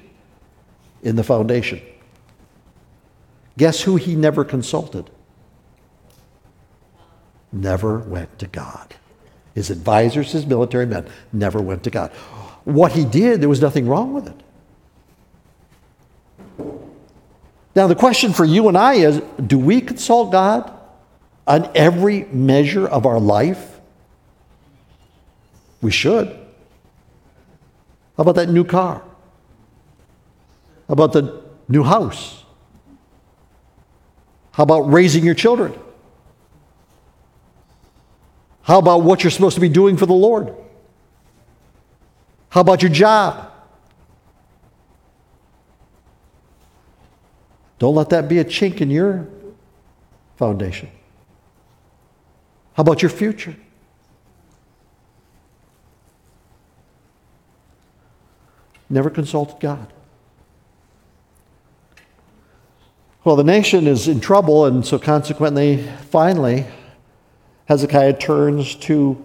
in 1.01 1.15
the 1.15 1.23
foundation. 1.23 1.81
Guess 3.57 3.81
who 3.81 3.95
he 3.95 4.15
never 4.15 4.45
consulted? 4.45 5.09
Never 7.51 7.97
went 7.97 8.37
to 8.39 8.47
God. 8.47 8.95
His 9.55 9.71
advisors, 9.71 10.33
his 10.33 10.45
military 10.45 10.85
men, 10.85 11.07
never 11.33 11.59
went 11.59 11.83
to 11.83 11.89
God. 11.89 12.11
What 12.63 12.91
he 12.91 13.05
did, 13.05 13.41
there 13.41 13.49
was 13.49 13.61
nothing 13.61 13.87
wrong 13.87 14.13
with 14.13 14.27
it. 14.27 14.39
Now, 17.75 17.87
the 17.87 17.95
question 17.95 18.33
for 18.33 18.45
you 18.45 18.67
and 18.67 18.77
I 18.77 18.95
is 18.95 19.21
do 19.45 19.57
we 19.57 19.81
consult 19.81 20.31
God 20.31 20.71
on 21.47 21.69
every 21.75 22.25
measure 22.25 22.87
of 22.87 23.05
our 23.05 23.19
life? 23.19 23.79
We 25.81 25.91
should. 25.91 26.27
How 26.27 28.21
about 28.23 28.35
that 28.35 28.49
new 28.49 28.65
car? 28.65 29.01
How 30.87 30.93
about 30.93 31.13
the 31.13 31.41
new 31.67 31.83
house? 31.83 32.43
How 34.51 34.63
about 34.63 34.91
raising 34.91 35.23
your 35.23 35.35
children? 35.35 35.73
How 38.63 38.77
about 38.77 39.03
what 39.03 39.23
you're 39.23 39.31
supposed 39.31 39.55
to 39.55 39.61
be 39.61 39.69
doing 39.69 39.95
for 39.95 40.05
the 40.05 40.13
Lord? 40.13 40.53
How 42.49 42.61
about 42.61 42.81
your 42.81 42.91
job? 42.91 43.48
Don't 47.79 47.95
let 47.95 48.09
that 48.09 48.27
be 48.27 48.39
a 48.39 48.45
chink 48.45 48.81
in 48.81 48.91
your 48.91 49.27
foundation. 50.35 50.89
How 52.73 52.81
about 52.81 53.01
your 53.01 53.09
future? 53.09 53.55
Never 58.89 59.09
consulted 59.09 59.59
God. 59.59 59.91
Well, 63.23 63.35
the 63.35 63.43
nation 63.43 63.87
is 63.87 64.07
in 64.07 64.19
trouble, 64.19 64.65
and 64.65 64.85
so 64.85 64.97
consequently, 64.97 65.83
finally, 66.09 66.65
Hezekiah 67.65 68.17
turns 68.17 68.75
to 68.75 69.23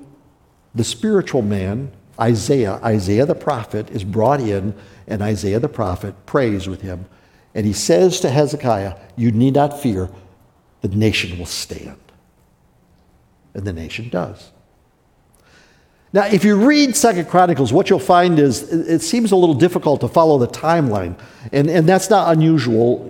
the 0.75 0.85
spiritual 0.85 1.43
man, 1.43 1.91
Isaiah. 2.21 2.75
Isaiah 2.85 3.25
the 3.25 3.35
prophet 3.35 3.91
is 3.91 4.05
brought 4.05 4.41
in, 4.41 4.75
and 5.07 5.23
Isaiah 5.23 5.61
the 5.61 5.69
prophet 5.69 6.27
prays 6.27 6.69
with 6.69 6.83
him 6.83 7.07
and 7.55 7.65
he 7.65 7.73
says 7.73 8.21
to 8.21 8.31
Hezekiah, 8.31 8.97
You 9.17 9.31
need 9.31 9.55
not 9.55 9.81
fear, 9.81 10.11
the 10.81 10.89
nation 10.89 11.39
will 11.39 11.47
stand. 11.47 11.99
And 13.55 13.65
the 13.65 13.73
nation 13.73 14.09
does. 14.09 14.51
Now, 16.13 16.27
if 16.27 16.45
you 16.45 16.57
read 16.57 16.95
Second 16.95 17.29
Chronicles, 17.29 17.73
what 17.73 17.91
you'll 17.91 17.99
find 17.99 18.39
is 18.39 18.73
it 18.73 19.01
seems 19.01 19.33
a 19.33 19.37
little 19.37 19.55
difficult 19.55 20.01
to 20.03 20.09
follow 20.09 20.39
the 20.39 20.47
timeline. 20.47 21.19
And, 21.53 21.69
and 21.69 21.89
that's 21.89 22.09
not 22.09 22.33
unusual 22.33 23.05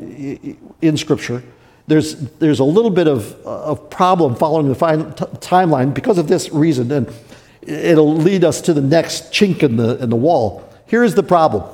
in 0.80 0.96
Scripture. 0.96 1.42
There's, 1.86 2.14
there's 2.38 2.60
a 2.60 2.64
little 2.64 2.90
bit 2.90 3.06
of, 3.06 3.34
of 3.44 3.90
problem 3.90 4.34
following 4.36 4.68
the 4.68 4.74
fine, 4.74 5.12
t- 5.12 5.24
timeline 5.36 5.92
because 5.92 6.16
of 6.16 6.28
this 6.28 6.50
reason. 6.50 6.90
And 6.90 7.12
it'll 7.60 8.16
lead 8.16 8.42
us 8.42 8.62
to 8.62 8.72
the 8.72 8.80
next 8.80 9.32
chink 9.32 9.62
in 9.62 9.76
the, 9.76 10.02
in 10.02 10.08
the 10.08 10.16
wall. 10.16 10.66
Here's 10.86 11.14
the 11.14 11.22
problem 11.22 11.64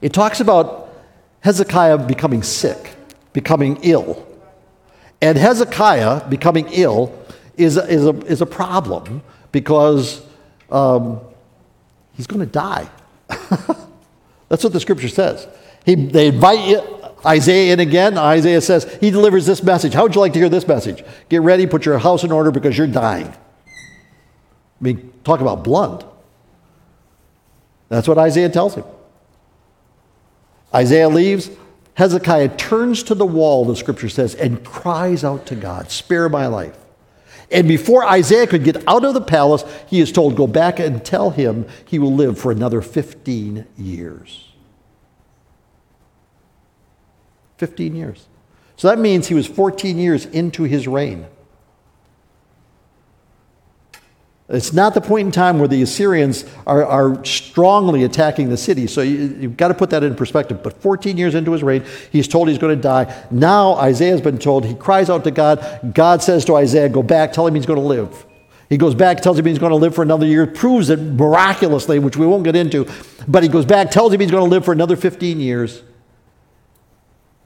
it 0.00 0.12
talks 0.12 0.40
about 0.40 0.83
Hezekiah 1.44 1.98
becoming 1.98 2.42
sick, 2.42 2.94
becoming 3.34 3.78
ill. 3.82 4.26
And 5.20 5.36
Hezekiah 5.36 6.26
becoming 6.30 6.68
ill 6.72 7.14
is 7.56 7.76
is 7.76 8.06
a, 8.06 8.16
is 8.24 8.40
a 8.40 8.46
problem 8.46 9.22
because 9.52 10.22
um, 10.70 11.20
he's 12.14 12.26
going 12.26 12.40
to 12.40 12.50
die. 12.50 12.88
That's 14.48 14.64
what 14.64 14.72
the 14.72 14.80
scripture 14.80 15.08
says. 15.08 15.46
He, 15.84 15.94
they 15.94 16.28
invite 16.28 16.82
Isaiah 17.26 17.74
in 17.74 17.80
again. 17.80 18.16
Isaiah 18.16 18.62
says, 18.62 18.96
he 19.00 19.10
delivers 19.10 19.44
this 19.44 19.62
message. 19.62 19.92
How 19.92 20.04
would 20.04 20.14
you 20.14 20.22
like 20.22 20.32
to 20.32 20.38
hear 20.38 20.48
this 20.48 20.66
message? 20.66 21.04
Get 21.28 21.42
ready, 21.42 21.66
put 21.66 21.84
your 21.84 21.98
house 21.98 22.24
in 22.24 22.32
order 22.32 22.50
because 22.50 22.76
you're 22.78 22.86
dying. 22.86 23.26
I 23.26 24.80
mean, 24.80 25.12
talk 25.24 25.40
about 25.40 25.62
blunt. 25.62 26.04
That's 27.90 28.08
what 28.08 28.16
Isaiah 28.16 28.48
tells 28.48 28.74
him. 28.74 28.84
Isaiah 30.74 31.08
leaves. 31.08 31.50
Hezekiah 31.94 32.56
turns 32.56 33.04
to 33.04 33.14
the 33.14 33.26
wall, 33.26 33.64
the 33.64 33.76
scripture 33.76 34.08
says, 34.08 34.34
and 34.34 34.64
cries 34.64 35.22
out 35.22 35.46
to 35.46 35.54
God, 35.54 35.90
Spare 35.90 36.28
my 36.28 36.46
life. 36.48 36.76
And 37.50 37.68
before 37.68 38.04
Isaiah 38.04 38.48
could 38.48 38.64
get 38.64 38.86
out 38.88 39.04
of 39.04 39.14
the 39.14 39.20
palace, 39.20 39.64
he 39.86 40.00
is 40.00 40.10
told, 40.10 40.36
Go 40.36 40.46
back 40.46 40.80
and 40.80 41.04
tell 41.04 41.30
him 41.30 41.66
he 41.84 41.98
will 41.98 42.12
live 42.12 42.38
for 42.38 42.50
another 42.50 42.80
15 42.80 43.66
years. 43.76 44.48
15 47.58 47.94
years. 47.94 48.26
So 48.76 48.88
that 48.88 48.98
means 48.98 49.28
he 49.28 49.34
was 49.34 49.46
14 49.46 49.98
years 49.98 50.26
into 50.26 50.64
his 50.64 50.88
reign. 50.88 51.26
It's 54.48 54.74
not 54.74 54.92
the 54.92 55.00
point 55.00 55.26
in 55.26 55.32
time 55.32 55.58
where 55.58 55.68
the 55.68 55.80
Assyrians 55.80 56.44
are, 56.66 56.84
are 56.84 57.24
strongly 57.24 58.04
attacking 58.04 58.50
the 58.50 58.58
city. 58.58 58.86
So 58.86 59.00
you, 59.00 59.36
you've 59.40 59.56
got 59.56 59.68
to 59.68 59.74
put 59.74 59.88
that 59.90 60.04
in 60.04 60.14
perspective. 60.14 60.62
But 60.62 60.82
14 60.82 61.16
years 61.16 61.34
into 61.34 61.52
his 61.52 61.62
reign, 61.62 61.82
he's 62.12 62.28
told 62.28 62.48
he's 62.48 62.58
going 62.58 62.76
to 62.76 62.82
die. 62.82 63.24
Now 63.30 63.74
Isaiah's 63.76 64.20
been 64.20 64.38
told, 64.38 64.66
he 64.66 64.74
cries 64.74 65.08
out 65.08 65.24
to 65.24 65.30
God. 65.30 65.92
God 65.94 66.22
says 66.22 66.44
to 66.44 66.56
Isaiah, 66.56 66.90
Go 66.90 67.02
back, 67.02 67.32
tell 67.32 67.46
him 67.46 67.54
he's 67.54 67.64
going 67.64 67.80
to 67.80 67.86
live. 67.86 68.26
He 68.68 68.76
goes 68.76 68.94
back, 68.94 69.20
tells 69.20 69.38
him 69.38 69.46
he's 69.46 69.58
going 69.58 69.70
to 69.70 69.76
live 69.76 69.94
for 69.94 70.02
another 70.02 70.26
year, 70.26 70.46
proves 70.46 70.90
it 70.90 70.98
miraculously, 70.98 71.98
which 71.98 72.16
we 72.16 72.26
won't 72.26 72.44
get 72.44 72.56
into. 72.56 72.86
But 73.26 73.42
he 73.42 73.48
goes 73.48 73.64
back, 73.64 73.90
tells 73.90 74.12
him 74.12 74.20
he's 74.20 74.30
going 74.30 74.44
to 74.44 74.50
live 74.50 74.64
for 74.64 74.72
another 74.72 74.96
15 74.96 75.40
years. 75.40 75.82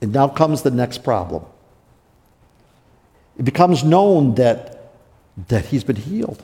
And 0.01 0.13
now 0.13 0.29
comes 0.29 0.63
the 0.63 0.71
next 0.71 1.05
problem. 1.05 1.45
It 3.37 3.45
becomes 3.45 3.85
known 3.85 4.35
that, 4.35 4.93
that 5.49 5.67
he's 5.67 5.85
been 5.85 5.97
healed. 5.97 6.43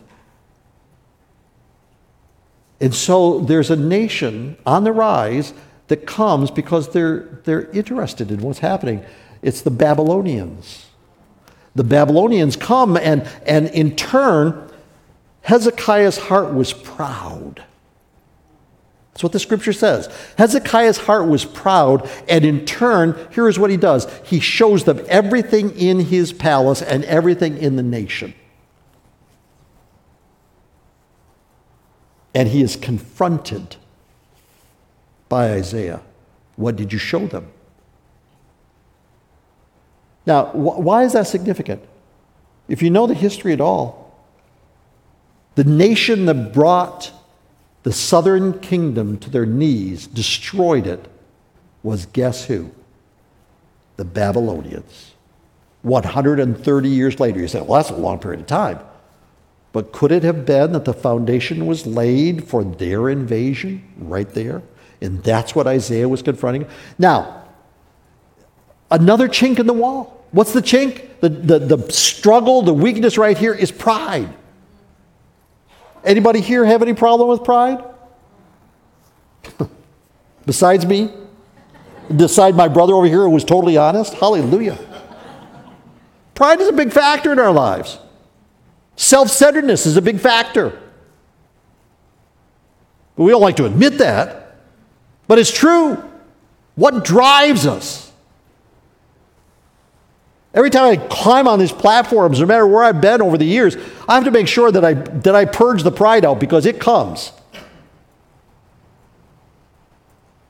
And 2.84 2.94
so 2.94 3.40
there's 3.40 3.70
a 3.70 3.76
nation 3.76 4.58
on 4.66 4.84
the 4.84 4.92
rise 4.92 5.54
that 5.88 6.06
comes 6.06 6.50
because 6.50 6.90
they're, 6.90 7.40
they're 7.44 7.70
interested 7.70 8.30
in 8.30 8.42
what's 8.42 8.58
happening. 8.58 9.02
It's 9.40 9.62
the 9.62 9.70
Babylonians. 9.70 10.84
The 11.74 11.82
Babylonians 11.82 12.56
come, 12.56 12.98
and, 12.98 13.26
and 13.46 13.68
in 13.68 13.96
turn, 13.96 14.70
Hezekiah's 15.40 16.18
heart 16.18 16.52
was 16.52 16.74
proud. 16.74 17.64
That's 19.14 19.22
what 19.22 19.32
the 19.32 19.38
scripture 19.38 19.72
says. 19.72 20.14
Hezekiah's 20.36 20.98
heart 20.98 21.26
was 21.26 21.46
proud, 21.46 22.06
and 22.28 22.44
in 22.44 22.66
turn, 22.66 23.16
here 23.32 23.48
is 23.48 23.58
what 23.58 23.70
he 23.70 23.78
does 23.78 24.06
he 24.24 24.40
shows 24.40 24.84
them 24.84 25.02
everything 25.08 25.70
in 25.70 26.00
his 26.00 26.34
palace 26.34 26.82
and 26.82 27.02
everything 27.06 27.56
in 27.56 27.76
the 27.76 27.82
nation. 27.82 28.34
And 32.34 32.48
he 32.48 32.62
is 32.62 32.76
confronted 32.76 33.76
by 35.28 35.50
Isaiah. 35.52 36.00
What 36.56 36.76
did 36.76 36.92
you 36.92 36.98
show 36.98 37.26
them? 37.26 37.48
Now, 40.26 40.46
wh- 40.46 40.80
why 40.80 41.04
is 41.04 41.12
that 41.12 41.26
significant? 41.26 41.82
If 42.68 42.82
you 42.82 42.90
know 42.90 43.06
the 43.06 43.14
history 43.14 43.52
at 43.52 43.60
all, 43.60 44.04
the 45.54 45.64
nation 45.64 46.26
that 46.26 46.52
brought 46.52 47.12
the 47.82 47.92
southern 47.92 48.58
kingdom 48.60 49.18
to 49.18 49.30
their 49.30 49.46
knees, 49.46 50.06
destroyed 50.06 50.86
it, 50.86 51.06
was 51.82 52.06
guess 52.06 52.46
who? 52.46 52.70
The 53.96 54.04
Babylonians. 54.04 55.12
130 55.82 56.88
years 56.88 57.20
later, 57.20 57.38
you 57.40 57.46
say, 57.46 57.60
well, 57.60 57.82
that's 57.82 57.90
a 57.90 57.96
long 57.96 58.18
period 58.18 58.40
of 58.40 58.46
time. 58.46 58.80
But 59.74 59.90
could 59.90 60.12
it 60.12 60.22
have 60.22 60.46
been 60.46 60.70
that 60.70 60.84
the 60.84 60.94
foundation 60.94 61.66
was 61.66 61.84
laid 61.84 62.46
for 62.46 62.62
their 62.62 63.08
invasion 63.08 63.82
right 63.98 64.28
there? 64.30 64.62
And 65.00 65.20
that's 65.24 65.56
what 65.56 65.66
Isaiah 65.66 66.08
was 66.08 66.22
confronting. 66.22 66.68
Now, 66.96 67.42
another 68.88 69.26
chink 69.26 69.58
in 69.58 69.66
the 69.66 69.72
wall. 69.72 70.24
What's 70.30 70.52
the 70.52 70.62
chink? 70.62 71.08
The, 71.18 71.28
the, 71.28 71.58
the 71.58 71.92
struggle, 71.92 72.62
the 72.62 72.72
weakness 72.72 73.18
right 73.18 73.36
here 73.36 73.52
is 73.52 73.72
pride. 73.72 74.32
Anybody 76.04 76.40
here 76.40 76.64
have 76.64 76.80
any 76.80 76.94
problem 76.94 77.28
with 77.28 77.42
pride? 77.42 77.82
Besides 80.46 80.86
me? 80.86 81.10
Beside 82.14 82.54
my 82.54 82.68
brother 82.68 82.92
over 82.92 83.06
here 83.06 83.22
who 83.22 83.30
was 83.30 83.44
totally 83.44 83.76
honest? 83.76 84.14
Hallelujah. 84.14 84.78
Pride 86.36 86.60
is 86.60 86.68
a 86.68 86.72
big 86.72 86.92
factor 86.92 87.32
in 87.32 87.40
our 87.40 87.50
lives. 87.52 87.98
Self 88.96 89.28
centeredness 89.28 89.86
is 89.86 89.96
a 89.96 90.02
big 90.02 90.20
factor. 90.20 90.78
But 93.16 93.24
we 93.24 93.30
don't 93.30 93.42
like 93.42 93.56
to 93.56 93.64
admit 93.64 93.98
that. 93.98 94.56
But 95.26 95.38
it's 95.38 95.52
true. 95.52 96.02
What 96.74 97.04
drives 97.04 97.66
us? 97.66 98.12
Every 100.52 100.70
time 100.70 100.92
I 100.92 100.96
climb 100.96 101.48
on 101.48 101.58
these 101.58 101.72
platforms, 101.72 102.38
no 102.38 102.46
matter 102.46 102.66
where 102.66 102.84
I've 102.84 103.00
been 103.00 103.20
over 103.20 103.36
the 103.36 103.44
years, 103.44 103.76
I 104.08 104.14
have 104.14 104.24
to 104.24 104.30
make 104.30 104.46
sure 104.46 104.70
that 104.70 104.84
I, 104.84 104.94
that 104.94 105.34
I 105.34 105.46
purge 105.46 105.82
the 105.82 105.90
pride 105.90 106.24
out 106.24 106.38
because 106.38 106.64
it 106.64 106.78
comes. 106.78 107.32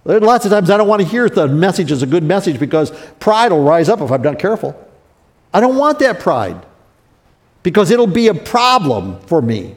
Lots 0.04 0.44
of 0.44 0.50
times 0.50 0.68
I 0.68 0.76
don't 0.76 0.88
want 0.88 1.00
to 1.00 1.08
hear 1.08 1.30
the 1.30 1.48
message 1.48 1.90
is 1.90 2.02
a 2.02 2.06
good 2.06 2.22
message 2.22 2.60
because 2.60 2.90
pride 3.18 3.52
will 3.52 3.64
rise 3.64 3.88
up 3.88 4.02
if 4.02 4.12
I'm 4.12 4.20
not 4.20 4.38
careful. 4.38 4.78
I 5.54 5.60
don't 5.60 5.76
want 5.76 5.98
that 6.00 6.20
pride 6.20 6.60
because 7.64 7.90
it'll 7.90 8.06
be 8.06 8.28
a 8.28 8.34
problem 8.34 9.18
for 9.22 9.42
me. 9.42 9.74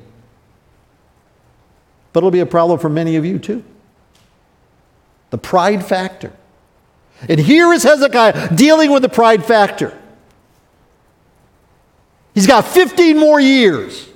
But 2.13 2.19
it'll 2.19 2.29
be 2.29 2.41
a 2.41 2.45
problem 2.45 2.79
for 2.79 2.89
many 2.89 3.15
of 3.15 3.25
you 3.25 3.39
too. 3.39 3.63
The 5.31 5.39
pride 5.39 5.83
factor. 5.83 6.31
And 7.27 7.39
here 7.39 7.73
is 7.73 7.81
Hezekiah 7.81 8.55
dealing 8.55 8.91
with 8.91 9.01
the 9.01 9.09
pride 9.09 9.43
factor. 9.43 9.97
He's 12.35 12.45
got 12.45 12.65
15 12.65 13.17
more 13.17 13.39
years. 13.39 14.07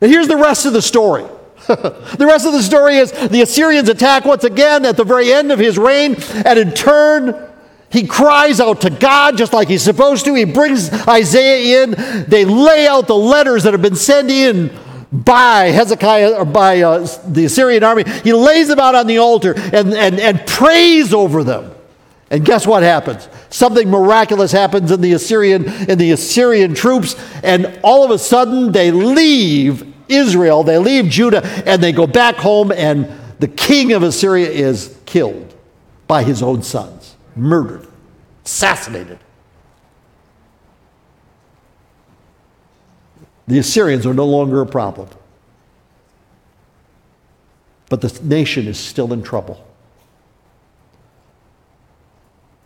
And 0.00 0.10
here's 0.10 0.28
the 0.28 0.36
rest 0.36 0.66
of 0.66 0.72
the 0.72 0.82
story. 0.82 1.24
the 1.66 2.26
rest 2.28 2.46
of 2.46 2.52
the 2.52 2.62
story 2.62 2.96
is 2.96 3.10
the 3.10 3.40
Assyrians 3.40 3.88
attack 3.88 4.26
once 4.26 4.44
again 4.44 4.84
at 4.84 4.96
the 4.96 5.04
very 5.04 5.32
end 5.32 5.50
of 5.50 5.58
his 5.58 5.78
reign, 5.78 6.16
and 6.44 6.58
in 6.58 6.72
turn, 6.72 7.50
he 7.94 8.08
cries 8.08 8.58
out 8.58 8.80
to 8.80 8.90
God 8.90 9.38
just 9.38 9.52
like 9.52 9.68
he's 9.68 9.84
supposed 9.84 10.24
to. 10.24 10.34
He 10.34 10.44
brings 10.44 10.90
Isaiah 11.06 11.84
in. 11.84 12.24
They 12.26 12.44
lay 12.44 12.88
out 12.88 13.06
the 13.06 13.14
letters 13.14 13.62
that 13.62 13.72
have 13.72 13.82
been 13.82 13.94
sent 13.94 14.32
in 14.32 14.76
by 15.12 15.66
Hezekiah 15.66 16.32
or 16.32 16.44
by 16.44 16.80
uh, 16.80 17.06
the 17.24 17.44
Assyrian 17.44 17.84
army. 17.84 18.02
He 18.24 18.32
lays 18.32 18.66
them 18.66 18.80
out 18.80 18.96
on 18.96 19.06
the 19.06 19.18
altar 19.18 19.54
and, 19.56 19.94
and, 19.94 20.18
and 20.18 20.44
prays 20.44 21.14
over 21.14 21.44
them. 21.44 21.72
And 22.30 22.44
guess 22.44 22.66
what 22.66 22.82
happens? 22.82 23.28
Something 23.48 23.88
miraculous 23.88 24.50
happens 24.50 24.90
in 24.90 25.00
the 25.00 25.12
Assyrian 25.12 25.64
in 25.88 25.96
the 25.96 26.10
Assyrian 26.10 26.74
troops, 26.74 27.14
and 27.44 27.78
all 27.84 28.04
of 28.04 28.10
a 28.10 28.18
sudden 28.18 28.72
they 28.72 28.90
leave 28.90 29.94
Israel, 30.08 30.64
they 30.64 30.78
leave 30.78 31.08
Judah, 31.08 31.46
and 31.64 31.80
they 31.80 31.92
go 31.92 32.08
back 32.08 32.34
home, 32.34 32.72
and 32.72 33.08
the 33.38 33.46
king 33.46 33.92
of 33.92 34.02
Assyria 34.02 34.48
is 34.48 34.98
killed 35.06 35.54
by 36.08 36.24
his 36.24 36.42
own 36.42 36.64
sons 36.64 37.03
murdered, 37.36 37.86
assassinated. 38.44 39.18
The 43.46 43.58
Assyrians 43.58 44.06
are 44.06 44.14
no 44.14 44.26
longer 44.26 44.60
a 44.60 44.66
problem. 44.66 45.08
But 47.90 48.00
the 48.00 48.20
nation 48.24 48.66
is 48.66 48.78
still 48.78 49.12
in 49.12 49.22
trouble. 49.22 49.64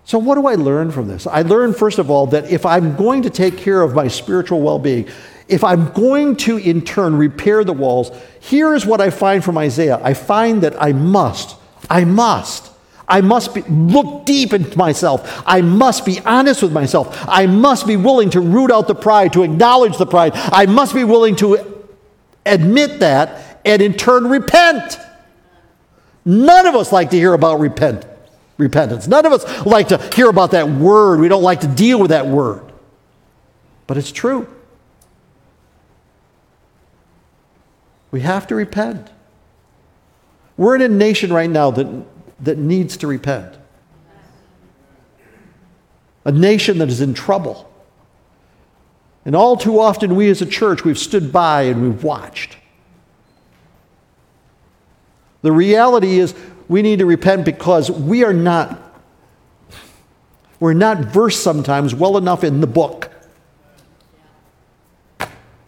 So, 0.04 0.18
what 0.18 0.37
do 0.37 0.46
I 0.46 0.54
learn 0.54 0.90
from 0.90 1.09
this? 1.09 1.26
I 1.26 1.42
learn, 1.42 1.74
first 1.74 1.98
of 1.98 2.11
all, 2.11 2.28
that 2.28 2.50
if 2.50 2.64
I'm 2.64 2.96
going 2.96 3.22
to 3.22 3.31
take 3.31 3.59
care 3.59 3.83
of 3.83 3.94
my 3.94 4.09
spiritual 4.09 4.62
well 4.62 4.78
being, 4.78 5.07
if 5.48 5.64
I'm 5.64 5.92
going 5.92 6.37
to 6.37 6.57
in 6.57 6.83
turn 6.83 7.16
repair 7.16 7.64
the 7.64 7.72
walls, 7.72 8.11
here 8.40 8.74
is 8.74 8.87
what 8.87 9.00
I 9.00 9.11
find 9.11 9.44
from 9.44 9.59
Isaiah. 9.59 10.00
I 10.02 10.14
find 10.14 10.62
that 10.62 10.81
I 10.81 10.92
must, 10.92 11.57
I 11.90 12.04
must 12.04 12.67
I 13.09 13.23
must 13.23 13.55
be, 13.55 13.62
look 13.62 14.27
deep 14.27 14.53
into 14.53 14.77
myself. 14.77 15.42
I 15.47 15.62
must 15.62 16.05
be 16.05 16.21
honest 16.21 16.62
with 16.62 16.73
myself. 16.73 17.16
I 17.27 17.47
must 17.47 17.87
be 17.87 17.97
willing 17.97 18.31
to 18.31 18.40
root 18.40 18.71
out 18.71 18.87
the 18.87 18.94
pride, 18.94 19.33
to 19.33 19.42
acknowledge 19.42 19.97
the 19.97 20.07
pride. 20.07 20.33
I 20.35 20.66
must 20.66 20.94
be 20.94 21.05
willing 21.05 21.35
to 21.37 21.87
admit 22.44 23.01
that 23.01 23.61
and 23.64 23.81
in 23.81 23.94
turn 23.94 24.29
repent. 24.29 24.99
None 26.25 26.66
of 26.66 26.75
us 26.75 26.92
like 26.92 27.11
to 27.11 27.16
hear 27.16 27.33
about 27.33 27.61
repent, 27.61 28.05
repentance. 28.59 29.09
None 29.09 29.25
of 29.25 29.33
us 29.33 29.66
like 29.66 29.88
to 29.88 29.99
hear 30.14 30.29
about 30.29 30.51
that 30.51 30.68
word. 30.68 31.21
We 31.21 31.29
don't 31.29 31.42
like 31.42 31.61
to 31.61 31.68
deal 31.68 31.99
with 31.99 32.11
that 32.11 32.27
word. 32.27 32.71
But 33.87 33.97
it's 33.97 34.12
true. 34.12 34.47
We 38.11 38.21
have 38.21 38.47
to 38.49 38.55
repent. 38.55 39.11
We're 40.59 40.75
in 40.75 40.83
a 40.83 40.88
nation 40.88 41.33
right 41.33 41.49
now 41.49 41.71
that 41.71 41.87
that 42.40 42.59
needs 42.59 42.96
to 42.98 43.07
repent. 43.07 43.55
A 46.24 46.33
nation 46.33 46.79
that 46.79 46.88
is 46.88 47.01
in 47.01 47.14
trouble. 47.14 47.70
And 49.24 49.35
all 49.35 49.57
too 49.57 49.81
often, 49.81 50.16
we 50.16 50.31
as 50.31 50.42
a 50.42 50.46
church, 50.46 50.85
we've 50.85 50.98
stood 50.98 51.33
by 51.33 51.62
and 51.62 51.83
we've 51.83 52.03
watched. 52.03 52.57
The 55.42 55.53
reality 55.53 56.18
is, 56.18 56.35
we 56.68 56.83
need 56.83 56.98
to 56.98 57.07
repent 57.07 57.44
because 57.44 57.90
we 57.90 58.24
are 58.24 58.33
not, 58.33 58.79
we're 60.61 60.74
not 60.74 60.98
versed 60.98 61.42
sometimes 61.42 61.94
well 61.94 62.18
enough 62.18 62.44
in 62.44 62.61
the 62.61 62.66
book. 62.66 63.11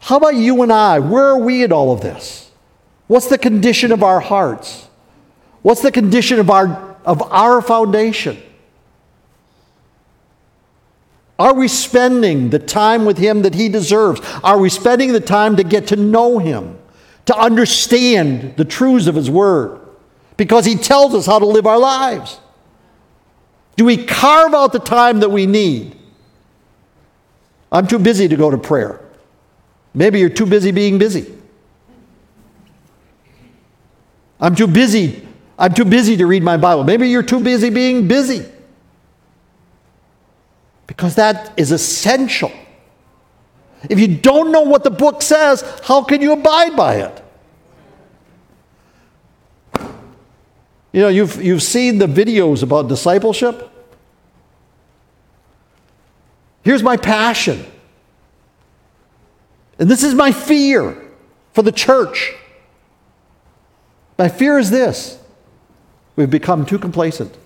How 0.00 0.16
about 0.16 0.34
you 0.34 0.62
and 0.62 0.72
I? 0.72 0.98
Where 0.98 1.24
are 1.24 1.38
we 1.38 1.62
in 1.62 1.72
all 1.72 1.92
of 1.92 2.00
this? 2.00 2.50
What's 3.06 3.28
the 3.28 3.38
condition 3.38 3.92
of 3.92 4.02
our 4.02 4.20
hearts? 4.20 4.88
What's 5.62 5.82
the 5.82 5.92
condition 5.92 6.38
of 6.38 6.50
our, 6.50 6.96
of 7.04 7.22
our 7.30 7.60
foundation? 7.60 8.40
Are 11.38 11.54
we 11.54 11.68
spending 11.68 12.50
the 12.50 12.58
time 12.58 13.04
with 13.04 13.18
Him 13.18 13.42
that 13.42 13.54
He 13.54 13.68
deserves? 13.68 14.20
Are 14.42 14.58
we 14.58 14.68
spending 14.68 15.12
the 15.12 15.20
time 15.20 15.56
to 15.56 15.64
get 15.64 15.88
to 15.88 15.96
know 15.96 16.38
Him? 16.38 16.80
to 17.30 17.38
understand 17.38 18.56
the 18.56 18.64
truths 18.64 19.06
of 19.06 19.14
His 19.14 19.30
Word 19.30 19.80
because 20.36 20.64
He 20.64 20.74
tells 20.74 21.14
us 21.14 21.26
how 21.26 21.38
to 21.38 21.46
live 21.46 21.64
our 21.64 21.78
lives? 21.78 22.40
Do 23.76 23.84
we 23.84 24.04
carve 24.04 24.52
out 24.52 24.72
the 24.72 24.80
time 24.80 25.20
that 25.20 25.30
we 25.30 25.46
need? 25.46 25.96
I'm 27.70 27.86
too 27.86 28.00
busy 28.00 28.26
to 28.26 28.34
go 28.34 28.50
to 28.50 28.58
prayer. 28.58 29.00
Maybe 29.94 30.18
you're 30.18 30.28
too 30.28 30.44
busy 30.44 30.72
being 30.72 30.98
busy. 30.98 31.32
I'm 34.40 34.56
too 34.56 34.66
busy. 34.66 35.24
I'm 35.60 35.74
too 35.74 35.84
busy 35.84 36.16
to 36.16 36.26
read 36.26 36.42
my 36.42 36.56
Bible. 36.56 36.84
Maybe 36.84 37.10
you're 37.10 37.22
too 37.22 37.38
busy 37.38 37.68
being 37.68 38.08
busy. 38.08 38.46
Because 40.86 41.16
that 41.16 41.52
is 41.58 41.70
essential. 41.70 42.50
If 43.88 44.00
you 44.00 44.08
don't 44.08 44.52
know 44.52 44.62
what 44.62 44.84
the 44.84 44.90
book 44.90 45.20
says, 45.20 45.62
how 45.84 46.02
can 46.02 46.22
you 46.22 46.32
abide 46.32 46.74
by 46.76 46.96
it? 46.96 47.22
You 50.92 51.02
know, 51.02 51.08
you've, 51.08 51.42
you've 51.42 51.62
seen 51.62 51.98
the 51.98 52.06
videos 52.06 52.62
about 52.62 52.88
discipleship. 52.88 53.70
Here's 56.62 56.82
my 56.82 56.96
passion. 56.96 57.66
And 59.78 59.90
this 59.90 60.02
is 60.02 60.14
my 60.14 60.32
fear 60.32 60.96
for 61.52 61.62
the 61.62 61.72
church. 61.72 62.32
My 64.18 64.28
fear 64.28 64.58
is 64.58 64.70
this 64.70 65.19
we've 66.16 66.30
become 66.30 66.66
too 66.66 66.78
complacent. 66.78 67.36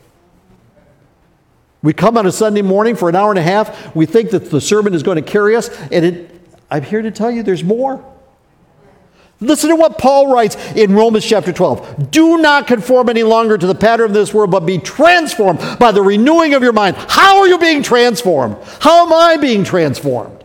We 1.82 1.92
come 1.92 2.16
on 2.16 2.26
a 2.26 2.32
Sunday 2.32 2.62
morning 2.62 2.96
for 2.96 3.10
an 3.10 3.14
hour 3.14 3.30
and 3.30 3.38
a 3.38 3.42
half. 3.42 3.94
We 3.94 4.06
think 4.06 4.30
that 4.30 4.50
the 4.50 4.60
sermon 4.60 4.94
is 4.94 5.02
going 5.02 5.16
to 5.16 5.22
carry 5.22 5.54
us, 5.54 5.68
and 5.92 6.04
it, 6.04 6.30
I'm 6.70 6.82
here 6.82 7.02
to 7.02 7.10
tell 7.10 7.30
you 7.30 7.42
there's 7.42 7.62
more. 7.62 8.02
Listen 9.40 9.68
to 9.68 9.76
what 9.76 9.98
Paul 9.98 10.32
writes 10.32 10.56
in 10.74 10.94
Romans 10.94 11.26
chapter 11.26 11.52
12. 11.52 12.10
Do 12.10 12.38
not 12.38 12.66
conform 12.66 13.10
any 13.10 13.22
longer 13.22 13.58
to 13.58 13.66
the 13.66 13.74
pattern 13.74 14.06
of 14.06 14.14
this 14.14 14.32
world, 14.32 14.50
but 14.50 14.60
be 14.60 14.78
transformed 14.78 15.58
by 15.78 15.92
the 15.92 16.00
renewing 16.00 16.54
of 16.54 16.62
your 16.62 16.72
mind. 16.72 16.96
How 16.96 17.40
are 17.40 17.48
you 17.48 17.58
being 17.58 17.82
transformed? 17.82 18.56
How 18.80 19.06
am 19.06 19.12
I 19.12 19.36
being 19.36 19.64
transformed? 19.64 20.42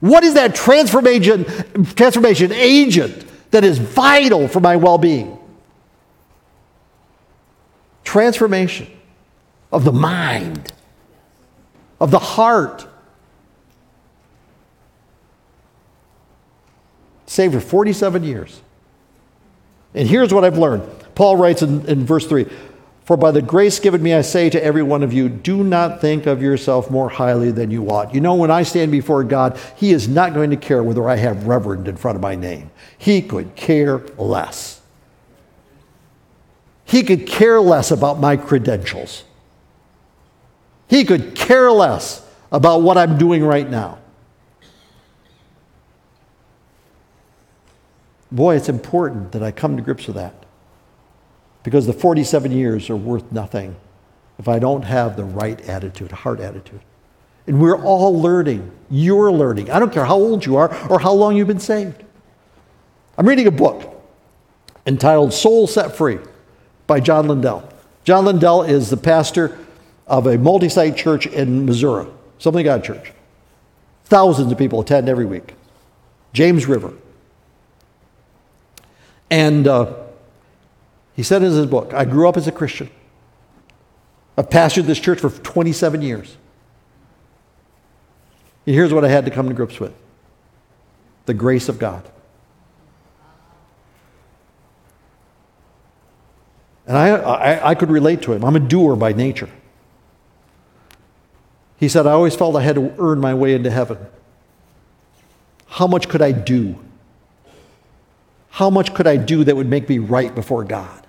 What 0.00 0.24
is 0.24 0.34
that 0.34 0.54
transformation, 0.54 1.44
transformation 1.94 2.52
agent 2.52 3.24
that 3.52 3.64
is 3.64 3.78
vital 3.78 4.48
for 4.48 4.60
my 4.60 4.76
well 4.76 4.98
being? 4.98 5.38
Transformation 8.12 8.90
of 9.72 9.84
the 9.84 9.92
mind, 9.92 10.70
of 11.98 12.10
the 12.10 12.18
heart 12.18 12.86
Saved 17.32 17.54
for 17.54 17.60
47 17.60 18.24
years. 18.24 18.60
And 19.94 20.06
here's 20.06 20.34
what 20.34 20.44
I've 20.44 20.58
learned. 20.58 20.82
Paul 21.14 21.38
writes 21.38 21.62
in, 21.62 21.86
in 21.86 22.04
verse 22.04 22.26
3 22.26 22.44
For 23.06 23.16
by 23.16 23.30
the 23.30 23.40
grace 23.40 23.80
given 23.80 24.02
me, 24.02 24.12
I 24.12 24.20
say 24.20 24.50
to 24.50 24.62
every 24.62 24.82
one 24.82 25.02
of 25.02 25.14
you, 25.14 25.30
do 25.30 25.64
not 25.64 26.02
think 26.02 26.26
of 26.26 26.42
yourself 26.42 26.90
more 26.90 27.08
highly 27.08 27.50
than 27.50 27.70
you 27.70 27.88
ought. 27.88 28.14
You 28.14 28.20
know, 28.20 28.34
when 28.34 28.50
I 28.50 28.64
stand 28.64 28.92
before 28.92 29.24
God, 29.24 29.58
He 29.78 29.92
is 29.92 30.08
not 30.08 30.34
going 30.34 30.50
to 30.50 30.58
care 30.58 30.82
whether 30.82 31.08
I 31.08 31.16
have 31.16 31.46
reverend 31.46 31.88
in 31.88 31.96
front 31.96 32.16
of 32.16 32.20
my 32.20 32.34
name. 32.34 32.70
He 32.98 33.22
could 33.22 33.56
care 33.56 34.02
less. 34.18 34.81
He 36.92 37.02
could 37.02 37.26
care 37.26 37.58
less 37.58 37.90
about 37.90 38.20
my 38.20 38.36
credentials. 38.36 39.24
He 40.88 41.06
could 41.06 41.34
care 41.34 41.72
less 41.72 42.22
about 42.52 42.82
what 42.82 42.98
I'm 42.98 43.16
doing 43.16 43.42
right 43.42 43.66
now. 43.66 43.96
Boy, 48.30 48.56
it's 48.56 48.68
important 48.68 49.32
that 49.32 49.42
I 49.42 49.52
come 49.52 49.78
to 49.78 49.82
grips 49.82 50.06
with 50.06 50.16
that. 50.16 50.34
Because 51.62 51.86
the 51.86 51.94
47 51.94 52.52
years 52.52 52.90
are 52.90 52.96
worth 52.96 53.32
nothing 53.32 53.74
if 54.38 54.46
I 54.46 54.58
don't 54.58 54.82
have 54.82 55.16
the 55.16 55.24
right 55.24 55.58
attitude, 55.62 56.12
heart 56.12 56.40
attitude. 56.40 56.82
And 57.46 57.58
we're 57.58 57.82
all 57.82 58.20
learning. 58.20 58.70
You're 58.90 59.32
learning. 59.32 59.70
I 59.70 59.78
don't 59.78 59.94
care 59.94 60.04
how 60.04 60.16
old 60.16 60.44
you 60.44 60.56
are 60.56 60.68
or 60.90 60.98
how 60.98 61.12
long 61.12 61.38
you've 61.38 61.48
been 61.48 61.58
saved. 61.58 62.04
I'm 63.16 63.26
reading 63.26 63.46
a 63.46 63.50
book 63.50 63.98
entitled 64.84 65.32
Soul 65.32 65.66
Set 65.66 65.96
Free 65.96 66.18
by 66.92 67.00
John 67.00 67.26
Lindell. 67.26 67.66
John 68.04 68.26
Lindell 68.26 68.64
is 68.64 68.90
the 68.90 68.98
pastor 68.98 69.58
of 70.06 70.26
a 70.26 70.36
multi 70.36 70.68
site 70.68 70.94
church 70.94 71.26
in 71.26 71.64
Missouri, 71.64 72.06
Something 72.36 72.66
God 72.66 72.84
Church. 72.84 73.14
Thousands 74.04 74.52
of 74.52 74.58
people 74.58 74.82
attend 74.82 75.08
every 75.08 75.24
week. 75.24 75.54
James 76.34 76.66
River. 76.66 76.92
And 79.30 79.66
uh, 79.66 79.94
he 81.14 81.22
said 81.22 81.42
in 81.42 81.50
his 81.50 81.64
book, 81.64 81.94
I 81.94 82.04
grew 82.04 82.28
up 82.28 82.36
as 82.36 82.46
a 82.46 82.52
Christian. 82.52 82.90
I've 84.36 84.50
pastored 84.50 84.84
this 84.84 85.00
church 85.00 85.20
for 85.20 85.30
27 85.30 86.02
years. 86.02 86.36
And 88.66 88.74
here's 88.74 88.92
what 88.92 89.02
I 89.02 89.08
had 89.08 89.24
to 89.24 89.30
come 89.30 89.48
to 89.48 89.54
grips 89.54 89.80
with 89.80 89.94
the 91.24 91.32
grace 91.32 91.70
of 91.70 91.78
God. 91.78 92.06
And 96.86 96.96
I, 96.96 97.08
I, 97.10 97.70
I, 97.70 97.74
could 97.74 97.90
relate 97.90 98.22
to 98.22 98.32
him. 98.32 98.44
I'm 98.44 98.56
a 98.56 98.60
doer 98.60 98.96
by 98.96 99.12
nature. 99.12 99.48
He 101.76 101.88
said, 101.88 102.06
I 102.06 102.12
always 102.12 102.34
felt 102.34 102.56
I 102.56 102.62
had 102.62 102.74
to 102.76 102.94
earn 102.98 103.20
my 103.20 103.34
way 103.34 103.54
into 103.54 103.70
heaven. 103.70 103.98
How 105.66 105.86
much 105.86 106.08
could 106.08 106.22
I 106.22 106.32
do? 106.32 106.78
How 108.50 108.68
much 108.68 108.94
could 108.94 109.06
I 109.06 109.16
do 109.16 109.44
that 109.44 109.56
would 109.56 109.68
make 109.68 109.88
me 109.88 109.98
right 109.98 110.34
before 110.34 110.64
God? 110.64 111.06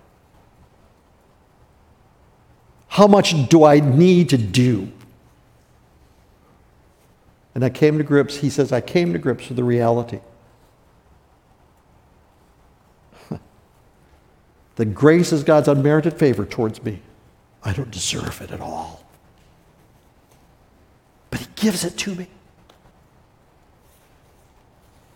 How 2.88 3.08
much 3.08 3.50
do 3.50 3.64
I 3.64 3.80
need 3.80 4.30
to 4.30 4.38
do? 4.38 4.92
And 7.56 7.66
I 7.66 7.70
came 7.70 7.98
to 7.98 8.04
grips, 8.04 8.38
he 8.38 8.50
says, 8.50 8.72
I 8.72 8.82
came 8.82 9.14
to 9.14 9.20
grips 9.20 9.50
with 9.50 9.58
the 9.58 9.64
reality. 9.64 10.20
The 14.76 14.86
grace 14.86 15.32
is 15.32 15.44
God's 15.44 15.68
unmerited 15.68 16.14
favor 16.14 16.46
towards 16.46 16.84
me. 16.84 17.00
I 17.64 17.74
don't 17.74 17.92
deserve 17.92 18.42
it 18.42 18.52
at 18.52 18.62
all. 18.62 19.04
But 21.30 21.42
he 21.42 21.48
gives 21.56 21.84
it 21.84 21.98
to 22.00 22.16
me. 22.16 22.28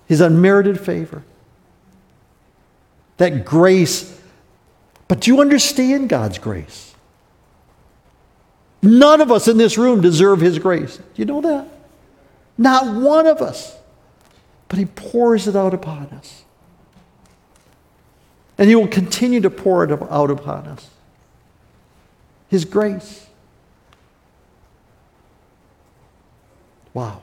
His 0.07 0.21
unmerited 0.21 0.79
favor 0.79 1.23
that 3.17 3.45
grace. 3.45 4.19
But 5.07 5.21
do 5.21 5.31
you 5.31 5.41
understand 5.41 6.09
God's 6.09 6.37
grace? 6.37 6.95
None 8.81 9.21
of 9.21 9.31
us 9.31 9.47
in 9.47 9.57
this 9.57 9.77
room 9.77 10.01
deserve 10.01 10.39
His 10.39 10.59
grace. 10.59 10.97
Do 10.97 11.03
you 11.15 11.25
know 11.25 11.41
that? 11.41 11.67
Not 12.57 12.95
one 12.95 13.27
of 13.27 13.41
us. 13.41 13.75
But 14.69 14.79
He 14.79 14.85
pours 14.85 15.47
it 15.47 15.55
out 15.55 15.73
upon 15.73 16.07
us. 16.07 16.43
And 18.57 18.69
He 18.69 18.75
will 18.75 18.87
continue 18.87 19.41
to 19.41 19.49
pour 19.49 19.83
it 19.83 19.91
out 19.91 20.31
upon 20.31 20.67
us. 20.67 20.89
His 22.49 22.65
grace. 22.65 23.27
Wow. 26.93 27.21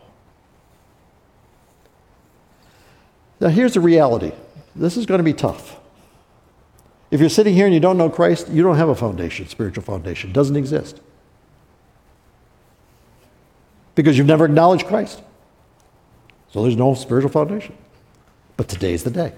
Now, 3.40 3.48
here's 3.48 3.74
the 3.74 3.80
reality 3.80 4.32
this 4.76 4.96
is 4.96 5.06
going 5.06 5.18
to 5.18 5.24
be 5.24 5.32
tough. 5.32 5.76
If 7.10 7.20
you're 7.20 7.28
sitting 7.28 7.54
here 7.54 7.66
and 7.66 7.74
you 7.74 7.80
don't 7.80 7.96
know 7.96 8.10
Christ, 8.10 8.48
you 8.48 8.62
don't 8.62 8.76
have 8.76 8.88
a 8.88 8.94
foundation, 8.94 9.46
spiritual 9.46 9.84
foundation. 9.84 10.30
It 10.30 10.32
doesn't 10.32 10.56
exist. 10.56 11.00
Because 13.94 14.18
you've 14.18 14.26
never 14.26 14.44
acknowledged 14.44 14.86
Christ. 14.86 15.22
So 16.50 16.62
there's 16.62 16.76
no 16.76 16.94
spiritual 16.94 17.30
foundation. 17.30 17.76
But 18.56 18.68
today's 18.68 19.04
the 19.04 19.10
day. 19.10 19.32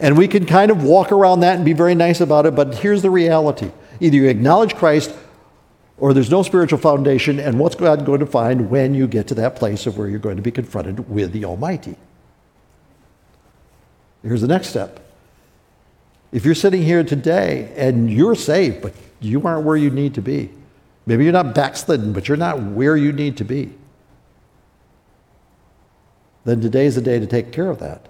And 0.00 0.16
we 0.16 0.26
can 0.26 0.46
kind 0.46 0.70
of 0.70 0.82
walk 0.82 1.12
around 1.12 1.40
that 1.40 1.56
and 1.56 1.64
be 1.64 1.74
very 1.74 1.94
nice 1.94 2.20
about 2.20 2.46
it, 2.46 2.54
but 2.54 2.76
here's 2.76 3.02
the 3.02 3.10
reality 3.10 3.70
either 4.00 4.16
you 4.16 4.28
acknowledge 4.28 4.74
Christ 4.74 5.14
or 5.98 6.14
there's 6.14 6.30
no 6.30 6.42
spiritual 6.42 6.78
foundation, 6.78 7.38
and 7.38 7.58
what's 7.58 7.74
God 7.74 8.06
going 8.06 8.20
to 8.20 8.26
find 8.26 8.70
when 8.70 8.94
you 8.94 9.06
get 9.06 9.28
to 9.28 9.34
that 9.34 9.54
place 9.54 9.86
of 9.86 9.98
where 9.98 10.08
you're 10.08 10.18
going 10.18 10.36
to 10.36 10.42
be 10.42 10.50
confronted 10.50 11.10
with 11.10 11.32
the 11.32 11.44
Almighty? 11.44 11.96
Here's 14.22 14.40
the 14.40 14.48
next 14.48 14.68
step 14.68 15.00
if 16.32 16.44
you're 16.44 16.54
sitting 16.54 16.82
here 16.82 17.04
today 17.04 17.72
and 17.76 18.10
you're 18.10 18.34
saved, 18.34 18.82
but 18.82 18.94
you 19.20 19.42
aren't 19.46 19.64
where 19.64 19.76
you 19.76 19.90
need 19.90 20.14
to 20.14 20.22
be, 20.22 20.50
maybe 21.04 21.24
you're 21.24 21.32
not 21.32 21.54
backslidden, 21.54 22.12
but 22.12 22.28
you're 22.28 22.36
not 22.36 22.62
where 22.62 22.96
you 22.96 23.12
need 23.12 23.36
to 23.36 23.44
be, 23.44 23.74
then 26.44 26.60
today's 26.60 26.94
the 26.94 27.02
day 27.02 27.18
to 27.18 27.26
take 27.26 27.52
care 27.52 27.68
of 27.68 27.78
that. 27.80 28.09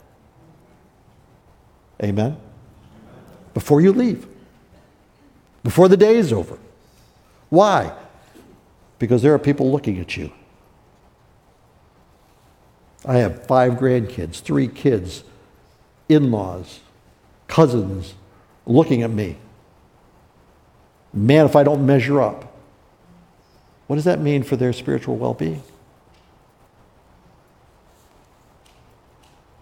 Amen? 2.02 2.36
Before 3.52 3.80
you 3.80 3.92
leave, 3.92 4.26
before 5.62 5.88
the 5.88 5.96
day 5.96 6.16
is 6.16 6.32
over. 6.32 6.58
Why? 7.50 7.92
Because 8.98 9.22
there 9.22 9.34
are 9.34 9.38
people 9.38 9.70
looking 9.70 9.98
at 9.98 10.16
you. 10.16 10.32
I 13.04 13.16
have 13.18 13.46
five 13.46 13.74
grandkids, 13.74 14.40
three 14.40 14.68
kids, 14.68 15.24
in 16.08 16.30
laws, 16.30 16.80
cousins 17.46 18.14
looking 18.66 19.02
at 19.02 19.10
me. 19.10 19.36
Man, 21.12 21.46
if 21.46 21.56
I 21.56 21.62
don't 21.62 21.84
measure 21.86 22.20
up, 22.20 22.52
what 23.86 23.96
does 23.96 24.04
that 24.04 24.20
mean 24.20 24.42
for 24.42 24.56
their 24.56 24.72
spiritual 24.72 25.16
well 25.16 25.34
being? 25.34 25.62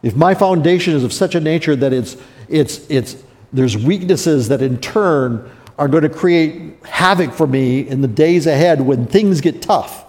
If 0.03 0.15
my 0.15 0.35
foundation 0.35 0.95
is 0.95 1.05
of 1.05 1.13
such 1.13 1.35
a 1.35 1.41
nature 1.41 1.75
that 1.77 1.93
it's, 1.93 2.17
it's, 2.49 2.89
it's, 2.89 3.17
there's 3.53 3.77
weaknesses 3.77 4.49
that 4.49 4.63
in 4.63 4.79
turn 4.79 5.51
are 5.77 5.89
going 5.89 6.03
to 6.03 6.09
create 6.09 6.85
havoc 6.85 7.33
for 7.33 7.47
me 7.47 7.89
in 7.89 8.01
the 8.01 8.09
days 8.09 8.47
ahead 8.47 8.81
when 8.81 9.07
things 9.07 9.41
get 9.41 9.63
tough. 9.63 10.05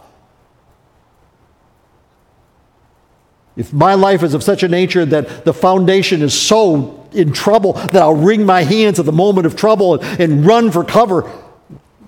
If 3.56 3.74
my 3.74 3.94
life 3.94 4.24
is 4.24 4.34
of 4.34 4.44
such 4.44 4.64
a 4.64 4.68
nature 4.68 5.06
that 5.06 5.44
the 5.44 5.54
foundation 5.54 6.22
is 6.22 6.40
so 6.40 7.08
in 7.12 7.34
trouble 7.34 7.74
that 7.74 7.98
I'll 7.98 8.16
wring 8.16 8.46
my 8.46 8.64
hands 8.64 9.00
at 9.00 9.06
the 9.06 9.12
moment 9.12 9.46
of 9.48 9.56
trouble 9.56 9.96
and, 9.96 10.22
and 10.22 10.46
run 10.46 10.72
for 10.72 10.84
cover, 10.84 11.30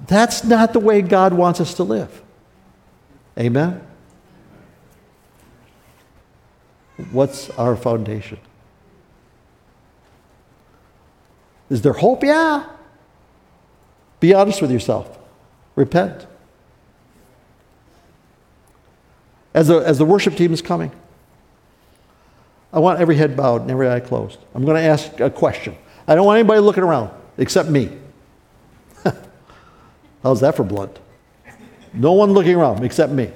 that's 0.08 0.44
not 0.44 0.74
the 0.74 0.80
way 0.80 1.02
God 1.02 1.34
wants 1.34 1.60
us 1.60 1.74
to 1.76 1.84
live. 1.84 2.22
Amen? 3.38 3.82
What's 7.12 7.49
our 7.52 7.76
foundation? 7.76 8.39
Is 11.70 11.82
there 11.82 11.93
hope? 11.93 12.24
Yeah. 12.24 12.66
Be 14.20 14.34
honest 14.34 14.62
with 14.62 14.72
yourself. 14.72 15.18
Repent. 15.76 16.28
As 19.54 19.68
the, 19.68 19.78
as 19.78 19.97
the 19.97 20.06
worship 20.06 20.36
team 20.36 20.54
is 20.54 20.62
coming, 20.62 20.91
I 22.74 22.80
want 22.80 22.99
every 22.99 23.18
head 23.18 23.36
bowed 23.36 23.62
and 23.62 23.72
every 23.72 23.89
eye 23.89 23.99
closed. 23.99 24.39
I'm 24.56 24.64
going 24.64 24.78
to 24.78 24.84
ask 24.84 25.20
a 25.20 25.30
question. 25.30 25.76
I 26.08 26.16
don't 26.16 26.26
want 26.26 26.39
anybody 26.39 26.62
looking 26.62 26.84
around 26.84 27.10
except 27.38 27.70
me. 27.70 27.97
How's 30.24 30.41
that 30.41 30.56
for 30.56 30.64
blunt? 30.64 30.99
No 31.93 32.14
one 32.14 32.32
looking 32.32 32.56
around 32.56 32.84
except 32.84 33.12
me. 33.12 33.32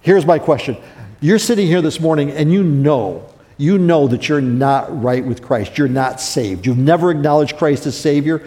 Here's 0.00 0.24
my 0.24 0.38
question 0.38 0.76
you're 1.20 1.38
sitting 1.38 1.66
here 1.66 1.82
this 1.82 2.00
morning 2.00 2.30
and 2.30 2.52
you 2.52 2.62
know, 2.62 3.28
you 3.58 3.78
know 3.78 4.06
that 4.08 4.28
you're 4.28 4.40
not 4.40 5.02
right 5.02 5.24
with 5.24 5.42
Christ. 5.42 5.78
You're 5.78 5.88
not 5.88 6.20
saved. 6.20 6.66
You've 6.66 6.78
never 6.78 7.10
acknowledged 7.10 7.56
Christ 7.56 7.86
as 7.86 7.96
Savior. 7.96 8.46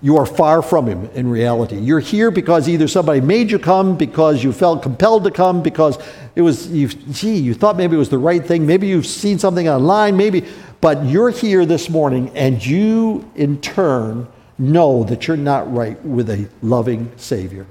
You 0.00 0.16
are 0.18 0.26
far 0.26 0.62
from 0.62 0.86
Him 0.86 1.06
in 1.14 1.28
reality. 1.28 1.76
You're 1.76 1.98
here 1.98 2.30
because 2.30 2.68
either 2.68 2.86
somebody 2.86 3.20
made 3.20 3.50
you 3.50 3.58
come, 3.58 3.96
because 3.96 4.44
you 4.44 4.52
felt 4.52 4.82
compelled 4.82 5.24
to 5.24 5.32
come, 5.32 5.60
because 5.60 5.98
it 6.36 6.42
was, 6.42 6.68
you, 6.68 6.86
gee, 6.86 7.36
you 7.36 7.52
thought 7.52 7.76
maybe 7.76 7.96
it 7.96 7.98
was 7.98 8.10
the 8.10 8.18
right 8.18 8.44
thing. 8.44 8.64
Maybe 8.64 8.86
you've 8.86 9.06
seen 9.06 9.40
something 9.40 9.68
online, 9.68 10.16
maybe, 10.16 10.46
but 10.80 11.04
you're 11.04 11.30
here 11.30 11.66
this 11.66 11.90
morning 11.90 12.30
and 12.36 12.64
you, 12.64 13.28
in 13.34 13.60
turn, 13.60 14.28
know 14.56 15.02
that 15.04 15.26
you're 15.26 15.36
not 15.36 15.72
right 15.72 16.00
with 16.04 16.30
a 16.30 16.48
loving 16.62 17.10
Savior. 17.16 17.66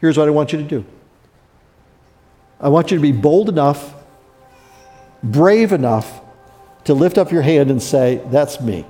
Here's 0.00 0.16
what 0.16 0.28
I 0.28 0.30
want 0.30 0.52
you 0.52 0.58
to 0.58 0.64
do 0.64 0.86
I 2.62 2.68
want 2.68 2.90
you 2.90 2.96
to 2.96 3.02
be 3.02 3.12
bold 3.12 3.48
enough, 3.48 3.94
brave 5.22 5.72
enough 5.72 6.20
to 6.84 6.94
lift 6.94 7.18
up 7.18 7.32
your 7.32 7.42
hand 7.42 7.70
and 7.70 7.82
say, 7.82 8.22
That's 8.26 8.60
me. 8.60 8.86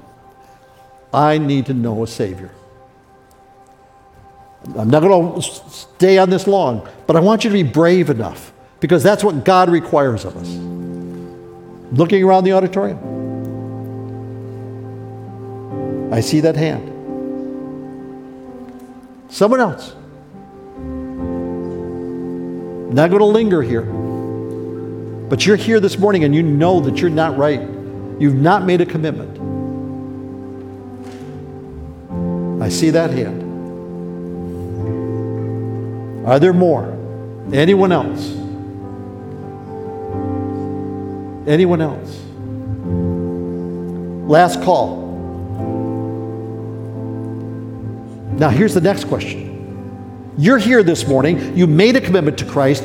I 1.12 1.38
need 1.38 1.66
to 1.66 1.74
know 1.74 2.02
a 2.02 2.06
Savior. 2.06 2.50
I'm 4.76 4.90
not 4.90 5.00
going 5.02 5.34
to 5.34 5.42
stay 5.42 6.18
on 6.18 6.30
this 6.30 6.46
long, 6.46 6.88
but 7.06 7.16
I 7.16 7.20
want 7.20 7.44
you 7.44 7.50
to 7.50 7.54
be 7.54 7.64
brave 7.64 8.10
enough 8.10 8.52
because 8.80 9.02
that's 9.02 9.24
what 9.24 9.44
God 9.44 9.68
requires 9.68 10.24
of 10.24 10.36
us. 10.36 10.48
Looking 11.92 12.22
around 12.22 12.44
the 12.44 12.52
auditorium, 12.52 12.98
I 16.12 16.20
see 16.20 16.40
that 16.40 16.56
hand. 16.56 16.88
Someone 19.30 19.60
else. 19.60 19.94
Not 22.92 23.08
going 23.08 23.20
to 23.20 23.26
linger 23.26 23.62
here. 23.62 23.82
But 23.82 25.46
you're 25.46 25.56
here 25.56 25.80
this 25.80 25.98
morning 25.98 26.24
and 26.24 26.34
you 26.34 26.42
know 26.42 26.80
that 26.80 26.98
you're 26.98 27.08
not 27.08 27.38
right. 27.38 27.60
You've 27.60 28.34
not 28.34 28.64
made 28.64 28.82
a 28.82 28.86
commitment. 28.86 29.38
I 32.62 32.68
see 32.68 32.90
that 32.90 33.10
hand. 33.10 33.42
Are 36.26 36.38
there 36.38 36.52
more? 36.52 36.84
Anyone 37.52 37.92
else? 37.92 38.30
Anyone 41.48 41.80
else? 41.80 42.20
Last 44.28 44.62
call. 44.62 45.00
Now, 48.38 48.50
here's 48.50 48.74
the 48.74 48.80
next 48.80 49.04
question. 49.04 49.51
You're 50.38 50.58
here 50.58 50.82
this 50.82 51.06
morning, 51.06 51.56
you 51.56 51.66
made 51.66 51.94
a 51.96 52.00
commitment 52.00 52.38
to 52.38 52.46
Christ, 52.46 52.84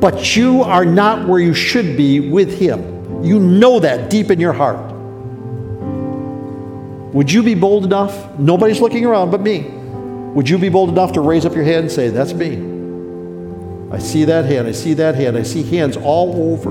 but 0.00 0.36
you 0.36 0.62
are 0.62 0.84
not 0.84 1.28
where 1.28 1.38
you 1.38 1.54
should 1.54 1.96
be 1.96 2.18
with 2.18 2.58
Him. 2.58 3.22
You 3.22 3.38
know 3.38 3.78
that 3.80 4.10
deep 4.10 4.30
in 4.30 4.40
your 4.40 4.52
heart. 4.52 4.90
Would 7.14 7.30
you 7.30 7.42
be 7.42 7.54
bold 7.54 7.84
enough? 7.84 8.38
Nobody's 8.38 8.80
looking 8.80 9.04
around 9.04 9.30
but 9.30 9.40
me. 9.40 9.60
Would 10.34 10.48
you 10.48 10.58
be 10.58 10.68
bold 10.68 10.88
enough 10.88 11.12
to 11.12 11.20
raise 11.20 11.44
up 11.44 11.54
your 11.54 11.64
hand 11.64 11.82
and 11.82 11.92
say, 11.92 12.08
That's 12.08 12.32
me? 12.32 12.56
I 13.92 13.98
see 13.98 14.24
that 14.24 14.44
hand. 14.46 14.66
I 14.66 14.72
see 14.72 14.94
that 14.94 15.14
hand. 15.14 15.36
I 15.36 15.42
see 15.42 15.62
hands 15.62 15.96
all 15.96 16.52
over, 16.52 16.70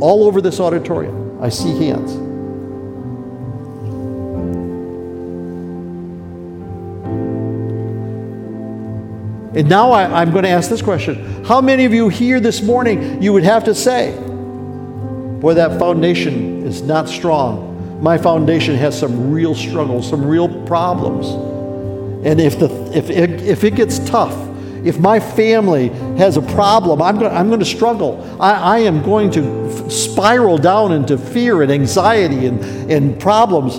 all 0.00 0.24
over 0.24 0.40
this 0.40 0.60
auditorium. 0.60 1.42
I 1.42 1.48
see 1.48 1.86
hands. 1.86 2.25
And 9.56 9.70
now 9.70 9.90
I, 9.90 10.20
am 10.20 10.32
going 10.32 10.42
to 10.42 10.50
ask 10.50 10.68
this 10.68 10.82
question 10.82 11.42
How 11.46 11.62
many 11.62 11.86
of 11.86 11.94
you 11.94 12.10
here 12.10 12.40
this 12.40 12.60
morning 12.60 13.22
you 13.22 13.32
would 13.32 13.42
have 13.42 13.64
to 13.64 13.74
say, 13.74 14.14
Boy, 15.40 15.54
that 15.54 15.78
foundation 15.78 16.62
is 16.66 16.82
not 16.82 17.08
strong. 17.08 18.02
My 18.02 18.18
foundation 18.18 18.74
has 18.74 18.98
some 18.98 19.30
real 19.30 19.54
struggles, 19.54 20.10
some 20.10 20.26
real 20.26 20.66
problems. 20.66 21.28
And 22.26 22.38
if, 22.38 22.58
the, 22.58 22.66
if, 22.94 23.08
it, 23.08 23.40
if 23.40 23.64
it 23.64 23.76
gets 23.76 23.98
tough, 24.00 24.34
if 24.84 24.98
my 24.98 25.18
family 25.20 25.88
has 26.18 26.36
a 26.36 26.42
problem, 26.42 27.00
I'm 27.00 27.18
going, 27.18 27.34
I'm 27.34 27.48
going 27.48 27.60
to 27.60 27.64
struggle. 27.64 28.38
I, 28.38 28.52
I 28.52 28.78
am 28.80 29.02
going 29.02 29.30
to 29.32 29.90
spiral 29.90 30.58
down 30.58 30.92
into 30.92 31.16
fear 31.16 31.62
and 31.62 31.72
anxiety 31.72 32.44
and, 32.44 32.62
and 32.92 33.18
problems. 33.18 33.76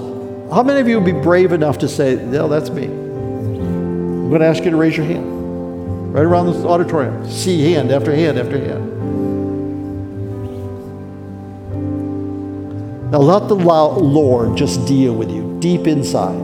How 0.52 0.64
many 0.64 0.80
of 0.80 0.88
you 0.88 1.00
would 1.00 1.06
be 1.06 1.22
brave 1.22 1.52
enough 1.52 1.78
to 1.80 1.88
say, 1.88 2.16
No, 2.16 2.48
that's 2.48 2.72
me? 2.72 2.86
I'm 2.86 4.30
going 4.30 4.42
to 4.42 4.48
ask 4.48 4.64
you 4.64 4.72
to 4.72 4.78
raise 4.78 4.98
your 4.98 5.06
hand 5.06 5.37
right 6.18 6.26
around 6.26 6.47
this 6.47 6.65
auditorium. 6.65 7.30
See 7.30 7.74
hand 7.74 7.91
after 7.91 8.15
hand 8.15 8.39
after 8.39 8.57
hand. 8.57 8.97
Now 13.11 13.20
let 13.20 13.47
the 13.47 13.53
Lord 13.53 14.57
just 14.57 14.88
deal 14.88 15.13
with 15.13 15.30
you 15.30 15.59
deep 15.59 15.86
inside. 15.86 16.36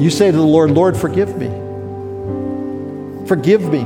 You 0.00 0.08
say 0.10 0.30
to 0.30 0.36
the 0.36 0.44
Lord, 0.44 0.70
Lord, 0.70 0.96
forgive 0.96 1.36
me. 1.36 1.48
Forgive 3.26 3.62
me. 3.62 3.80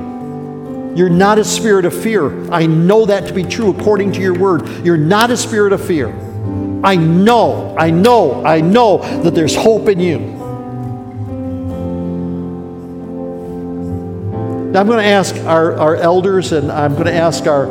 You're 0.94 1.08
not 1.08 1.38
a 1.38 1.44
spirit 1.44 1.86
of 1.86 1.94
fear. 1.94 2.52
I 2.52 2.66
know 2.66 3.06
that 3.06 3.28
to 3.28 3.32
be 3.32 3.44
true 3.44 3.70
according 3.70 4.12
to 4.12 4.20
your 4.20 4.38
word. 4.38 4.68
You're 4.84 4.98
not 4.98 5.30
a 5.30 5.38
spirit 5.38 5.72
of 5.72 5.82
fear. 5.82 6.08
I 6.84 6.96
know, 6.96 7.74
I 7.78 7.88
know, 7.90 8.44
I 8.44 8.60
know 8.60 8.98
that 9.22 9.34
there's 9.34 9.56
hope 9.56 9.88
in 9.88 10.00
you. 10.00 10.39
Now 14.70 14.78
I'm 14.78 14.86
going 14.86 15.02
to 15.02 15.10
ask 15.10 15.34
our, 15.46 15.76
our 15.76 15.96
elders 15.96 16.52
and 16.52 16.70
I'm 16.70 16.92
going 16.92 17.06
to 17.06 17.12
ask 17.12 17.48
our, 17.48 17.66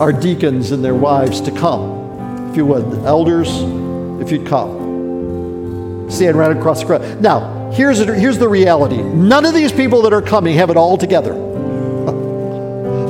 our 0.00 0.10
deacons 0.10 0.70
and 0.70 0.82
their 0.82 0.94
wives 0.94 1.42
to 1.42 1.50
come. 1.50 2.48
If 2.48 2.56
you 2.56 2.64
would, 2.64 3.04
elders, 3.04 3.50
if 4.22 4.32
you'd 4.32 4.46
come. 4.46 6.10
Stand 6.10 6.38
right 6.38 6.56
across 6.56 6.80
the 6.80 6.86
crowd. 6.86 7.20
Now, 7.20 7.70
here's, 7.72 7.98
here's 7.98 8.38
the 8.38 8.48
reality 8.48 9.02
none 9.02 9.44
of 9.44 9.52
these 9.52 9.70
people 9.70 10.00
that 10.02 10.14
are 10.14 10.22
coming 10.22 10.56
have 10.56 10.70
it 10.70 10.78
all 10.78 10.96
together. 10.96 11.34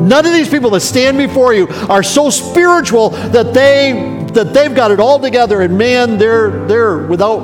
None 0.02 0.26
of 0.26 0.32
these 0.32 0.48
people 0.48 0.70
that 0.70 0.80
stand 0.80 1.16
before 1.16 1.54
you 1.54 1.68
are 1.88 2.02
so 2.02 2.30
spiritual 2.30 3.10
that 3.10 3.54
they 3.54 4.26
that 4.32 4.52
they've 4.52 4.74
got 4.74 4.90
it 4.90 4.98
all 4.98 5.20
together 5.20 5.60
and 5.60 5.78
man 5.78 6.18
they're 6.18 6.66
they're 6.66 6.98
without 7.06 7.38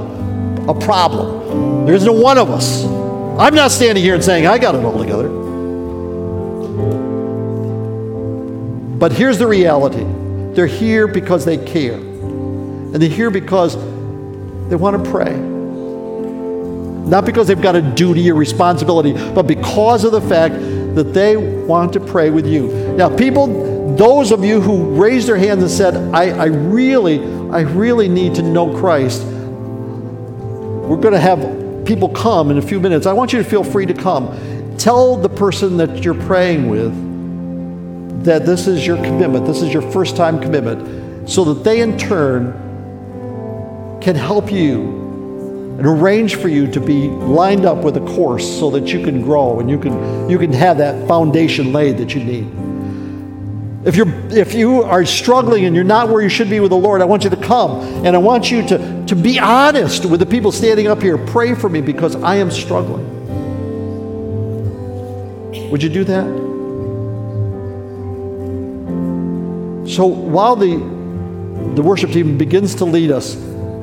a 0.69 0.75
problem. 0.75 1.87
There 1.87 1.95
isn't 1.95 2.21
one 2.21 2.37
of 2.37 2.51
us 2.51 2.98
I'm 3.39 3.55
not 3.55 3.71
standing 3.71 4.03
here 4.03 4.15
and 4.15 4.25
saying 4.25 4.47
I 4.49 4.59
got 4.59 4.75
it 4.75 4.85
all 4.85 4.99
together. 4.99 5.29
But 8.99 9.13
here's 9.13 9.39
the 9.39 9.47
reality 9.47 10.05
they're 10.55 10.67
here 10.67 11.07
because 11.07 11.45
they 11.45 11.57
care. 11.57 11.95
And 11.95 12.97
they're 12.97 13.09
here 13.09 13.31
because 13.31 13.77
they 14.69 14.75
want 14.75 15.05
to 15.05 15.11
pray. 15.11 15.37
Not 17.09 17.25
because 17.25 17.47
they've 17.47 17.63
got 17.63 17.77
a 17.77 17.81
duty 17.81 18.29
or 18.29 18.35
responsibility, 18.35 19.13
but 19.13 19.45
because 19.45 20.03
of 20.03 20.11
the 20.11 20.21
fact 20.21 20.55
that 20.97 21.13
they 21.15 21.37
want 21.37 21.93
to 21.93 22.01
pray 22.01 22.31
with 22.31 22.45
you. 22.45 22.67
Now, 22.97 23.15
people, 23.17 23.95
those 23.95 24.33
of 24.33 24.45
you 24.45 24.61
who 24.61 25.01
raised 25.01 25.29
their 25.29 25.37
hands 25.37 25.63
and 25.63 25.71
said, 25.71 25.95
I, 26.13 26.31
I 26.31 26.47
really, 26.47 27.21
I 27.51 27.61
really 27.61 28.09
need 28.09 28.35
to 28.35 28.43
know 28.43 28.77
Christ, 28.77 29.23
we're 29.25 30.97
going 30.97 31.15
to 31.15 31.21
have 31.21 31.68
people 31.89 32.11
come 32.11 32.51
in 32.51 32.59
a 32.59 32.63
few 32.63 32.79
minutes. 32.79 33.07
I 33.07 33.15
want 33.15 33.33
you 33.33 33.43
to 33.43 33.49
feel 33.49 33.65
free 33.65 33.87
to 33.87 33.95
come. 33.95 34.77
Tell 34.77 35.17
the 35.17 35.31
person 35.31 35.79
that 35.79 36.05
you're 36.05 36.23
praying 36.27 36.69
with 36.69 36.93
that 38.25 38.45
this 38.45 38.67
is 38.67 38.87
your 38.87 38.99
commitment, 38.99 39.47
this 39.47 39.63
is 39.63 39.73
your 39.73 39.81
first 39.91 40.15
time 40.15 40.39
commitment, 40.39 41.29
so 41.29 41.45
that 41.45 41.65
they 41.65 41.81
in 41.81 41.97
turn 41.97 42.53
can 44.03 44.15
help 44.15 44.53
you 44.53 44.97
and 45.79 45.87
arrange 45.87 46.35
for 46.35 46.49
you 46.49 46.71
to 46.71 46.81
be 46.81 47.09
lined 47.09 47.65
up 47.65 47.79
with 47.79 47.97
a 47.97 48.05
course 48.15 48.47
so 48.47 48.71
that 48.71 48.93
you 48.93 49.03
can 49.03 49.23
grow 49.23 49.59
and 49.59 49.71
you 49.71 49.79
can, 49.79 50.29
you 50.29 50.39
can 50.39 50.53
have 50.53 50.77
that 50.79 51.09
foundation 51.09 51.73
laid 51.73 51.97
that 51.97 52.15
you 52.15 52.23
need. 52.23 52.68
If, 53.85 53.95
you're, 53.95 54.09
if 54.31 54.55
you 54.55 54.83
are 54.83 55.05
struggling 55.05 55.65
and 55.65 55.75
you're 55.75 55.85
not 55.85 56.09
where 56.09 56.21
you 56.21 56.29
should 56.29 56.51
be 56.51 56.59
with 56.59 56.71
the 56.71 56.77
Lord, 56.77 57.01
I 57.01 57.05
want 57.05 57.23
you 57.25 57.31
to 57.31 57.37
come 57.37 57.81
and 58.05 58.17
I 58.17 58.19
want 58.19 58.51
you 58.51 58.67
to, 58.69 59.07
to 59.07 59.15
be 59.15 59.39
honest 59.39 60.05
with 60.05 60.19
the 60.19 60.27
people 60.27 60.51
standing 60.51 60.89
up 60.89 61.01
here. 61.01 61.17
Pray 61.17 61.55
for 61.55 61.69
me 61.69 61.81
because 61.81 62.17
I 62.17 62.37
am 62.37 62.51
struggling. 62.51 63.07
Would 65.71 65.83
you 65.83 65.89
do 65.89 66.05
that? 66.05 66.25
So 69.89 70.07
while 70.07 70.57
the, 70.57 70.77
the 71.75 71.83
worship 71.83 72.11
team 72.11 72.37
begins 72.37 72.75
to 72.77 72.85
lead 72.85 73.11
us, 73.11 73.37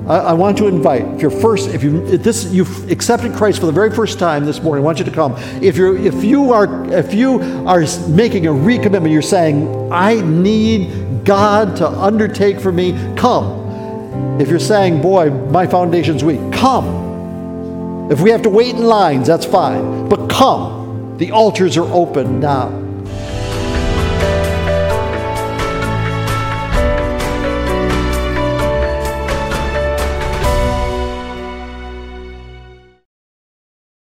I, 0.07 0.17
I 0.17 0.33
want 0.33 0.57
to 0.59 0.67
invite, 0.67 1.03
if 1.15 1.21
you're 1.21 1.31
first, 1.31 1.69
if 1.69 1.83
you 1.83 2.05
if 2.05 2.21
this 2.21 2.51
you've 2.51 2.91
accepted 2.91 3.33
Christ 3.33 3.59
for 3.59 3.65
the 3.65 3.71
very 3.71 3.89
first 3.89 4.19
time 4.19 4.45
this 4.45 4.61
morning, 4.61 4.83
I 4.83 4.85
want 4.85 4.99
you 4.99 5.05
to 5.05 5.11
come. 5.11 5.35
If 5.63 5.77
you're 5.77 5.97
if 5.97 6.23
you 6.23 6.53
are 6.53 6.93
if 6.93 7.13
you 7.13 7.41
are 7.67 7.85
making 8.09 8.45
a 8.45 8.51
recommitment, 8.51 9.11
you're 9.11 9.23
saying, 9.23 9.91
I 9.91 10.21
need 10.21 11.25
God 11.25 11.75
to 11.77 11.87
undertake 11.87 12.59
for 12.59 12.71
me, 12.71 12.91
come. 13.15 14.39
If 14.39 14.47
you're 14.47 14.59
saying, 14.59 15.01
boy, 15.01 15.31
my 15.31 15.65
foundation's 15.65 16.23
weak, 16.23 16.39
come. 16.53 18.11
If 18.11 18.21
we 18.21 18.29
have 18.29 18.43
to 18.43 18.49
wait 18.49 18.75
in 18.75 18.83
lines, 18.83 19.25
that's 19.25 19.45
fine. 19.45 20.07
But 20.07 20.29
come. 20.29 21.17
The 21.17 21.31
altars 21.31 21.77
are 21.77 21.91
open 21.91 22.39
now. 22.39 22.84